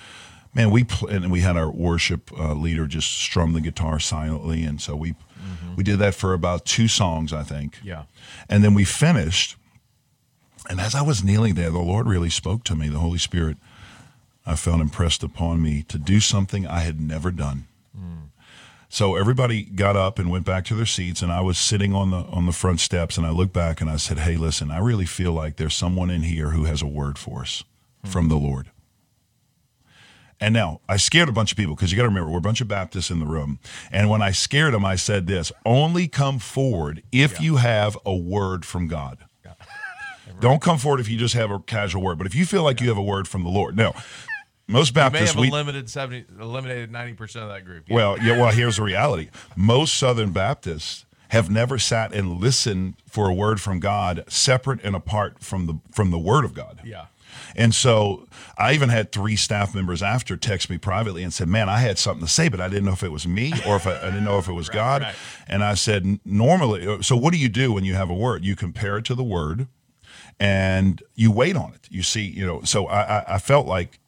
man, 0.54 0.70
we 0.70 0.84
pl- 0.84 1.08
and 1.08 1.30
we 1.30 1.40
had 1.40 1.56
our 1.56 1.70
worship 1.70 2.30
uh, 2.38 2.54
leader 2.54 2.86
just 2.86 3.10
strum 3.10 3.52
the 3.52 3.60
guitar 3.60 3.98
silently, 3.98 4.64
and 4.64 4.80
so 4.80 4.94
we 4.96 5.14
Mm-hmm. 5.50 5.76
we 5.76 5.84
did 5.84 5.98
that 5.98 6.14
for 6.14 6.32
about 6.32 6.64
two 6.64 6.88
songs, 6.88 7.32
I 7.32 7.42
think. 7.42 7.78
Yeah. 7.82 8.04
And 8.48 8.62
then 8.62 8.74
we 8.74 8.84
finished. 8.84 9.56
And 10.68 10.80
as 10.80 10.94
I 10.94 11.02
was 11.02 11.24
kneeling 11.24 11.54
there, 11.54 11.70
the 11.70 11.78
Lord 11.78 12.06
really 12.06 12.30
spoke 12.30 12.64
to 12.64 12.76
me. 12.76 12.88
The 12.88 12.98
Holy 12.98 13.18
Spirit, 13.18 13.56
I 14.46 14.56
felt 14.56 14.80
impressed 14.80 15.22
upon 15.22 15.62
me 15.62 15.82
to 15.84 15.98
do 15.98 16.20
something 16.20 16.66
I 16.66 16.80
had 16.80 17.00
never 17.00 17.30
done. 17.30 17.66
Mm. 17.96 18.28
So 18.88 19.14
everybody 19.14 19.62
got 19.62 19.96
up 19.96 20.18
and 20.18 20.30
went 20.30 20.44
back 20.44 20.64
to 20.66 20.74
their 20.74 20.86
seats, 20.86 21.22
and 21.22 21.30
I 21.30 21.40
was 21.40 21.58
sitting 21.58 21.94
on 21.94 22.10
the 22.10 22.18
on 22.18 22.46
the 22.46 22.52
front 22.52 22.80
steps, 22.80 23.16
and 23.16 23.24
I 23.24 23.30
looked 23.30 23.52
back 23.52 23.80
and 23.80 23.88
I 23.88 23.96
said, 23.96 24.18
"Hey, 24.18 24.36
listen, 24.36 24.70
I 24.70 24.78
really 24.78 25.06
feel 25.06 25.32
like 25.32 25.56
there's 25.56 25.76
someone 25.76 26.10
in 26.10 26.22
here 26.22 26.50
who 26.50 26.64
has 26.64 26.82
a 26.82 26.86
word 26.86 27.16
for 27.16 27.42
us 27.42 27.62
hmm. 28.04 28.10
from 28.10 28.28
the 28.28 28.36
Lord." 28.36 28.70
And 30.40 30.54
now 30.54 30.80
I 30.88 30.96
scared 30.96 31.28
a 31.28 31.32
bunch 31.32 31.52
of 31.52 31.58
people 31.58 31.74
because 31.74 31.92
you 31.92 31.96
got 31.96 32.04
to 32.04 32.08
remember 32.08 32.30
we're 32.30 32.38
a 32.38 32.42
bunch 32.42 32.60
of 32.60 32.68
Baptists 32.68 33.10
in 33.10 33.20
the 33.20 33.26
room, 33.26 33.58
and 33.92 34.08
when 34.08 34.22
I 34.22 34.30
scared 34.30 34.72
them, 34.72 34.84
I 34.84 34.96
said 34.96 35.26
this: 35.26 35.52
"Only 35.66 36.08
come 36.08 36.38
forward 36.38 37.02
if 37.12 37.40
you 37.40 37.56
have 37.56 37.98
a 38.06 38.14
word 38.14 38.64
from 38.64 38.88
God." 38.88 39.18
Don't 40.40 40.62
come 40.62 40.78
forward 40.78 41.00
if 41.00 41.08
you 41.10 41.18
just 41.18 41.34
have 41.34 41.50
a 41.50 41.58
casual 41.60 42.02
word, 42.02 42.16
but 42.16 42.26
if 42.26 42.34
you 42.34 42.46
feel 42.46 42.62
like 42.62 42.80
you 42.80 42.88
have 42.88 42.96
a 42.96 43.02
word 43.02 43.28
from 43.28 43.42
the 43.42 43.50
Lord. 43.50 43.76
Now, 43.76 43.92
most 44.66 44.94
May 44.94 45.02
Baptists 45.02 45.32
have 45.32 45.40
we 45.40 45.48
eliminated 45.48 45.90
seventy, 45.90 46.24
eliminated 46.40 46.90
ninety 46.90 47.12
percent 47.12 47.44
of 47.44 47.50
that 47.50 47.64
group. 47.64 47.84
Yeah. 47.88 47.94
well, 47.96 48.18
yeah. 48.18 48.40
Well, 48.40 48.50
here's 48.50 48.76
the 48.76 48.82
reality: 48.82 49.28
most 49.56 49.94
Southern 49.94 50.30
Baptists 50.30 51.04
have 51.28 51.50
never 51.50 51.78
sat 51.78 52.12
and 52.14 52.40
listened 52.40 52.94
for 53.06 53.28
a 53.28 53.34
word 53.34 53.60
from 53.60 53.80
God 53.80 54.24
separate 54.28 54.80
and 54.82 54.96
apart 54.96 55.42
from 55.42 55.66
the 55.66 55.78
from 55.92 56.10
the 56.10 56.18
word 56.18 56.44
of 56.44 56.54
God. 56.54 56.80
Yeah. 56.84 57.06
And 57.56 57.74
so 57.74 58.26
I 58.58 58.74
even 58.74 58.88
had 58.88 59.12
three 59.12 59.36
staff 59.36 59.74
members 59.74 60.02
after 60.02 60.36
text 60.36 60.70
me 60.70 60.78
privately 60.78 61.22
and 61.22 61.32
said, 61.32 61.48
"Man, 61.48 61.68
I 61.68 61.78
had 61.78 61.98
something 61.98 62.26
to 62.26 62.32
say, 62.32 62.48
but 62.48 62.60
I 62.60 62.68
didn't 62.68 62.84
know 62.84 62.92
if 62.92 63.02
it 63.02 63.12
was 63.12 63.26
me 63.26 63.52
or 63.66 63.76
if 63.76 63.86
I, 63.86 63.98
I 63.98 64.06
didn't 64.06 64.24
know 64.24 64.38
if 64.38 64.48
it 64.48 64.52
was 64.52 64.68
God." 64.70 65.02
right. 65.02 65.14
And 65.48 65.64
I 65.64 65.74
said, 65.74 66.20
"Normally, 66.24 67.02
so 67.02 67.16
what 67.16 67.32
do 67.32 67.38
you 67.38 67.48
do 67.48 67.72
when 67.72 67.84
you 67.84 67.94
have 67.94 68.10
a 68.10 68.14
word? 68.14 68.44
You 68.44 68.56
compare 68.56 68.98
it 68.98 69.04
to 69.06 69.14
the 69.14 69.24
word, 69.24 69.66
and 70.38 71.02
you 71.14 71.30
wait 71.30 71.56
on 71.56 71.72
it. 71.74 71.88
You 71.90 72.02
see, 72.02 72.22
you 72.22 72.46
know. 72.46 72.62
So 72.62 72.86
I, 72.86 73.18
I, 73.18 73.34
I 73.34 73.38
felt 73.38 73.66
like 73.66 73.98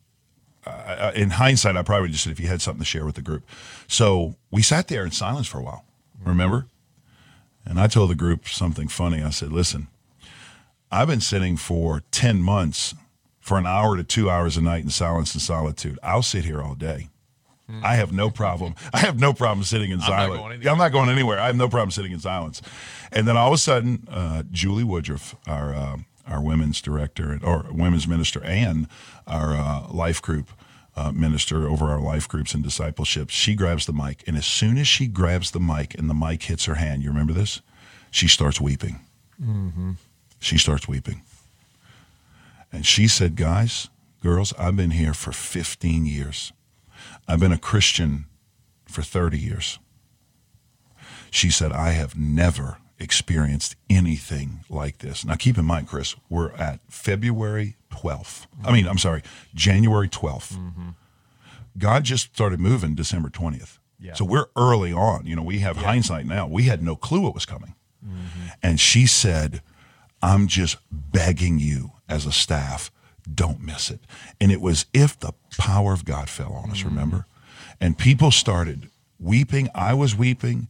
uh, 0.66 1.12
in 1.14 1.30
hindsight, 1.30 1.76
I 1.76 1.82
probably 1.82 2.10
just 2.10 2.24
said 2.24 2.32
if 2.32 2.40
you 2.40 2.46
had 2.46 2.62
something 2.62 2.80
to 2.80 2.86
share 2.86 3.04
with 3.04 3.16
the 3.16 3.22
group. 3.22 3.44
So 3.88 4.36
we 4.50 4.62
sat 4.62 4.88
there 4.88 5.04
in 5.04 5.10
silence 5.10 5.46
for 5.46 5.58
a 5.58 5.62
while, 5.62 5.84
remember? 6.24 6.66
And 7.64 7.78
I 7.80 7.86
told 7.86 8.10
the 8.10 8.14
group 8.14 8.48
something 8.48 8.88
funny. 8.88 9.22
I 9.22 9.30
said, 9.30 9.52
listen, 9.52 9.88
I've 10.90 11.08
been 11.08 11.20
sitting 11.20 11.56
for 11.56 12.02
10 12.10 12.42
months 12.42 12.94
for 13.42 13.58
an 13.58 13.66
hour 13.66 13.96
to 13.96 14.04
two 14.04 14.30
hours 14.30 14.56
a 14.56 14.62
night 14.62 14.84
in 14.84 14.90
silence 14.90 15.34
and 15.34 15.42
solitude. 15.42 15.98
I'll 16.02 16.22
sit 16.22 16.44
here 16.46 16.62
all 16.62 16.74
day. 16.74 17.08
I 17.82 17.96
have 17.96 18.12
no 18.12 18.30
problem. 18.30 18.74
I 18.92 18.98
have 18.98 19.18
no 19.18 19.32
problem 19.32 19.64
sitting 19.64 19.90
in 19.90 19.98
not 19.98 20.06
silence. 20.08 20.66
I'm 20.66 20.78
not 20.78 20.92
going 20.92 21.08
anywhere. 21.08 21.38
I 21.38 21.46
have 21.46 21.56
no 21.56 21.68
problem 21.68 21.90
sitting 21.90 22.12
in 22.12 22.20
silence. 22.20 22.60
And 23.10 23.26
then 23.26 23.36
all 23.36 23.48
of 23.48 23.54
a 23.54 23.58
sudden, 23.58 24.06
uh, 24.10 24.42
Julie 24.50 24.84
Woodruff, 24.84 25.34
our 25.46 25.74
uh, 25.74 25.96
our 26.26 26.42
women's 26.42 26.80
director 26.80 27.38
or 27.42 27.66
women's 27.70 28.06
minister, 28.06 28.42
and 28.44 28.88
our 29.26 29.54
uh, 29.56 29.88
life 29.88 30.20
group 30.22 30.50
uh, 30.96 31.10
minister 31.12 31.66
over 31.66 31.86
our 31.86 32.00
life 32.00 32.28
groups 32.28 32.54
and 32.54 32.62
discipleship, 32.62 33.30
she 33.30 33.54
grabs 33.54 33.86
the 33.86 33.92
mic, 33.92 34.22
and 34.26 34.36
as 34.36 34.46
soon 34.46 34.76
as 34.78 34.86
she 34.86 35.06
grabs 35.06 35.50
the 35.50 35.60
mic 35.60 35.94
and 35.98 36.08
the 36.10 36.14
mic 36.14 36.44
hits 36.44 36.66
her 36.66 36.74
hand, 36.74 37.02
you 37.02 37.08
remember 37.08 37.32
this? 37.32 37.60
She 38.10 38.28
starts 38.28 38.60
weeping. 38.60 39.00
She 40.38 40.58
starts 40.58 40.86
weeping. 40.86 41.22
And 42.72 42.86
she 42.86 43.06
said, 43.06 43.36
Guys, 43.36 43.88
girls, 44.22 44.52
I've 44.58 44.76
been 44.76 44.92
here 44.92 45.14
for 45.14 45.32
15 45.32 46.06
years. 46.06 46.52
I've 47.28 47.40
been 47.40 47.52
a 47.52 47.58
Christian 47.58 48.26
for 48.86 49.02
30 49.02 49.38
years. 49.38 49.78
She 51.30 51.50
said, 51.50 51.72
I 51.72 51.90
have 51.90 52.16
never 52.16 52.78
experienced 52.98 53.76
anything 53.90 54.60
like 54.68 54.98
this. 54.98 55.24
Now, 55.24 55.34
keep 55.34 55.58
in 55.58 55.64
mind, 55.64 55.88
Chris, 55.88 56.14
we're 56.28 56.52
at 56.52 56.80
February 56.88 57.76
12th. 57.90 58.46
I 58.64 58.72
mean, 58.72 58.86
I'm 58.86 58.98
sorry, 58.98 59.22
January 59.54 60.08
12th. 60.08 60.54
Mm-hmm. 60.54 60.88
God 61.78 62.04
just 62.04 62.34
started 62.34 62.60
moving 62.60 62.94
December 62.94 63.28
20th. 63.28 63.78
Yeah. 63.98 64.14
So 64.14 64.24
we're 64.24 64.46
early 64.56 64.92
on. 64.92 65.26
You 65.26 65.36
know, 65.36 65.42
we 65.42 65.60
have 65.60 65.76
hindsight 65.76 66.26
now. 66.26 66.46
We 66.46 66.64
had 66.64 66.82
no 66.82 66.96
clue 66.96 67.20
what 67.20 67.34
was 67.34 67.46
coming. 67.46 67.74
Mm-hmm. 68.04 68.48
And 68.62 68.80
she 68.80 69.06
said, 69.06 69.62
I'm 70.20 70.48
just 70.48 70.76
begging 70.90 71.58
you 71.58 71.92
as 72.12 72.26
a 72.26 72.32
staff, 72.32 72.92
don't 73.32 73.60
miss 73.60 73.90
it. 73.90 74.00
And 74.40 74.52
it 74.52 74.60
was 74.60 74.86
if 74.92 75.18
the 75.18 75.32
power 75.56 75.92
of 75.92 76.04
God 76.04 76.28
fell 76.28 76.52
on 76.52 76.70
us, 76.70 76.84
remember? 76.84 77.26
And 77.80 77.96
people 77.96 78.30
started 78.30 78.90
weeping. 79.18 79.68
I 79.74 79.94
was 79.94 80.14
weeping. 80.14 80.68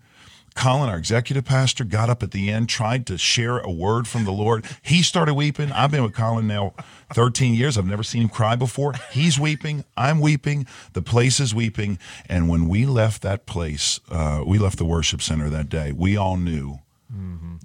Colin, 0.55 0.91
our 0.91 0.99
executive 0.99 1.47
pastor, 1.47 1.83
got 1.83 2.11
up 2.11 2.23
at 2.23 2.31
the 2.31 2.51
end, 2.51 2.69
tried 2.69 3.07
to 3.07 3.17
share 3.17 3.59
a 3.59 3.71
word 3.71 4.07
from 4.07 4.25
the 4.25 4.33
Lord. 4.33 4.67
He 4.83 5.03
started 5.03 5.33
weeping. 5.35 5.73
I've 5.73 5.91
been 5.91 6.03
with 6.03 6.15
Colin 6.15 6.47
now 6.47 6.75
13 7.15 7.55
years. 7.55 7.79
I've 7.79 7.87
never 7.87 8.03
seen 8.03 8.23
him 8.23 8.29
cry 8.29 8.55
before. 8.55 8.93
He's 9.11 9.41
weeping. 9.41 9.85
I'm 9.97 10.21
weeping. 10.21 10.67
The 10.93 11.03
place 11.03 11.41
is 11.41 11.55
weeping. 11.55 11.99
And 12.29 12.51
when 12.51 12.69
we 12.69 12.85
left 12.85 13.23
that 13.23 13.47
place, 13.47 13.99
uh, 14.11 14.45
we 14.47 14.59
left 14.59 14.77
the 14.77 14.85
worship 14.85 15.23
center 15.23 15.49
that 15.49 15.71
day, 15.71 15.91
we 15.91 16.17
all 16.17 16.37
knew 16.37 16.81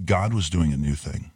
God 0.06 0.34
was 0.34 0.50
doing 0.50 0.72
a 0.74 0.78
new 0.78 0.96
thing. 0.96 1.32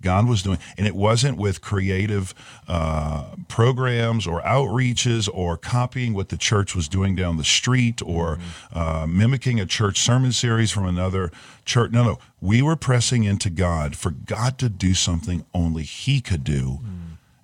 God 0.00 0.28
was 0.28 0.42
doing, 0.42 0.58
and 0.76 0.86
it 0.86 0.94
wasn't 0.94 1.38
with 1.38 1.60
creative 1.60 2.34
uh, 2.68 3.34
programs 3.48 4.26
or 4.26 4.40
outreaches 4.42 5.28
or 5.32 5.56
copying 5.56 6.14
what 6.14 6.28
the 6.28 6.36
church 6.36 6.76
was 6.76 6.88
doing 6.88 7.16
down 7.16 7.36
the 7.36 7.44
street 7.44 8.00
or 8.04 8.38
uh, 8.72 9.06
mimicking 9.08 9.58
a 9.58 9.66
church 9.66 9.98
sermon 10.00 10.30
series 10.32 10.70
from 10.70 10.86
another 10.86 11.32
church. 11.64 11.90
No, 11.90 12.04
no. 12.04 12.18
We 12.40 12.62
were 12.62 12.76
pressing 12.76 13.24
into 13.24 13.50
God 13.50 13.96
for 13.96 14.10
God 14.10 14.58
to 14.58 14.68
do 14.68 14.94
something 14.94 15.44
only 15.52 15.82
He 15.82 16.20
could 16.20 16.44
do. 16.44 16.78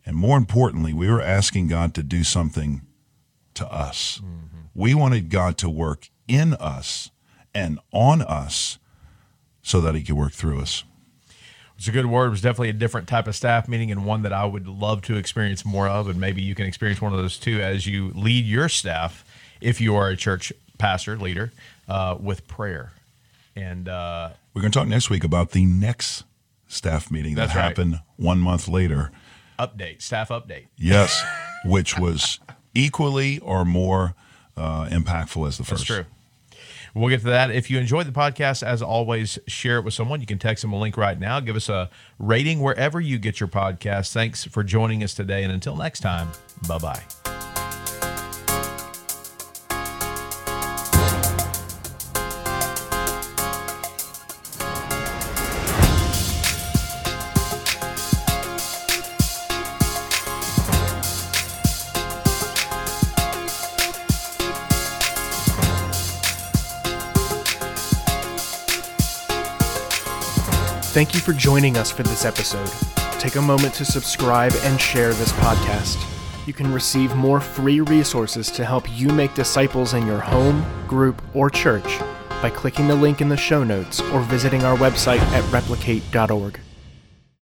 And 0.07 0.17
more 0.17 0.37
importantly, 0.37 0.93
we 0.93 1.09
were 1.11 1.23
asking 1.23 1.69
God 1.69 1.95
to 1.95 2.03
do 2.03 2.23
something 2.25 2.83
to 3.55 3.67
us. 3.73 4.21
We 4.75 4.95
wanted 4.95 5.31
God 5.31 5.57
to 5.59 5.69
work 5.71 6.09
in 6.29 6.55
us 6.55 7.11
and 7.55 7.79
on 7.93 8.23
us 8.23 8.79
so 9.63 9.81
that 9.81 9.95
He 9.95 10.03
could 10.03 10.17
work 10.17 10.33
through 10.33 10.61
us. 10.61 10.85
It's 11.77 11.89
a 11.89 11.93
good 11.93 12.07
word. 12.07 12.27
It 12.27 12.31
was 12.31 12.41
definitely 12.41 12.69
a 12.71 12.75
different 12.75 13.09
type 13.09 13.27
of 13.27 13.35
staff 13.35 13.69
meeting 13.69 13.91
and 13.91 14.07
one 14.07 14.23
that 14.23 14.33
I 14.33 14.45
would 14.45 14.69
love 14.69 15.03
to 15.03 15.17
experience 15.17 15.65
more 15.65 15.89
of. 15.89 16.09
And 16.09 16.21
maybe 16.21 16.41
you 16.41 16.55
can 16.55 16.67
experience 16.67 17.01
one 17.01 17.13
of 17.13 17.19
those 17.19 17.37
too 17.37 17.61
as 17.61 17.87
you 17.87 18.11
lead 18.15 18.45
your 18.45 18.69
staff, 18.69 19.25
if 19.61 19.81
you 19.81 19.97
are 19.97 20.09
a 20.09 20.17
church 20.17 20.53
pastor, 20.79 21.17
leader, 21.17 21.53
uh, 21.89 22.17
with 22.19 22.47
prayer. 22.47 22.93
And 23.57 23.89
uh, 23.89 24.31
We're 24.55 24.63
going 24.63 24.73
to 24.73 24.79
talk 24.79 24.89
next 24.89 25.11
week 25.11 25.25
about 25.25 25.51
the 25.51 25.65
next 25.65 26.25
staff 26.69 27.11
meeting 27.11 27.35
that 27.35 27.47
That's 27.47 27.57
right. 27.57 27.63
happened 27.65 28.01
one 28.17 28.39
month 28.39 28.69
later. 28.69 29.11
update, 29.59 30.01
staff 30.03 30.29
update. 30.29 30.67
Yes, 30.77 31.25
which 31.65 31.99
was 31.99 32.39
equally 32.75 33.39
or 33.41 33.65
more 33.65 34.15
uh, 34.57 34.87
impactful 34.87 35.47
as 35.47 35.59
the 35.59 35.65
first. 35.65 35.87
That's 35.89 36.03
true. 36.03 36.14
We'll 36.95 37.09
get 37.09 37.21
to 37.21 37.27
that. 37.27 37.51
If 37.51 37.71
you 37.71 37.79
enjoyed 37.79 38.07
the 38.07 38.13
podcast, 38.13 38.63
as 38.63 38.81
always, 38.81 39.39
share 39.49 39.79
it 39.79 39.85
with 39.85 39.95
someone. 39.95 40.21
You 40.21 40.27
can 40.27 40.39
text 40.39 40.63
them 40.63 40.73
a 40.73 40.79
link 40.79 40.97
right 40.97 41.19
now. 41.19 41.41
Give 41.41 41.57
us 41.57 41.69
a 41.69 41.91
rating 42.19 42.61
wherever 42.61 43.01
you 43.01 43.19
get 43.19 43.41
your 43.41 43.49
podcast. 43.49 44.13
Thanks 44.13 44.45
for 44.45 44.63
joining 44.63 45.03
us 45.03 45.13
today. 45.13 45.43
And 45.43 45.53
until 45.53 45.77
next 45.77 46.01
time, 46.01 46.29
bye 46.69 46.79
bye. 46.79 47.24
Thank 70.95 71.13
you 71.13 71.19
for 71.19 71.33
joining 71.33 71.77
us 71.77 71.91
for 71.91 72.05
this 72.05 72.25
episode. 72.25 72.71
Take 73.19 73.35
a 73.35 73.43
moment 73.43 73.75
to 73.75 73.85
subscribe 73.85 74.53
and 74.63 74.81
share 74.81 75.13
this 75.13 75.33
podcast. 75.33 76.01
You 76.47 76.53
can 76.53 76.73
receive 76.73 77.17
more 77.17 77.41
free 77.41 77.81
resources 77.81 78.49
to 78.53 78.65
help 78.65 78.85
you 78.97 79.09
make 79.09 79.35
disciples 79.35 79.95
in 79.95 80.07
your 80.07 80.21
home, 80.21 80.65
group, 80.87 81.21
or 81.35 81.51
church 81.51 81.99
by 82.41 82.49
clicking 82.49 82.87
the 82.87 82.95
link 82.95 83.21
in 83.21 83.29
the 83.29 83.37
show 83.37 83.65
notes 83.65 84.01
or 84.13 84.21
visiting 84.21 84.63
our 84.63 84.77
website 84.77 85.19
at 85.33 85.53
replicate.org. 85.53 86.61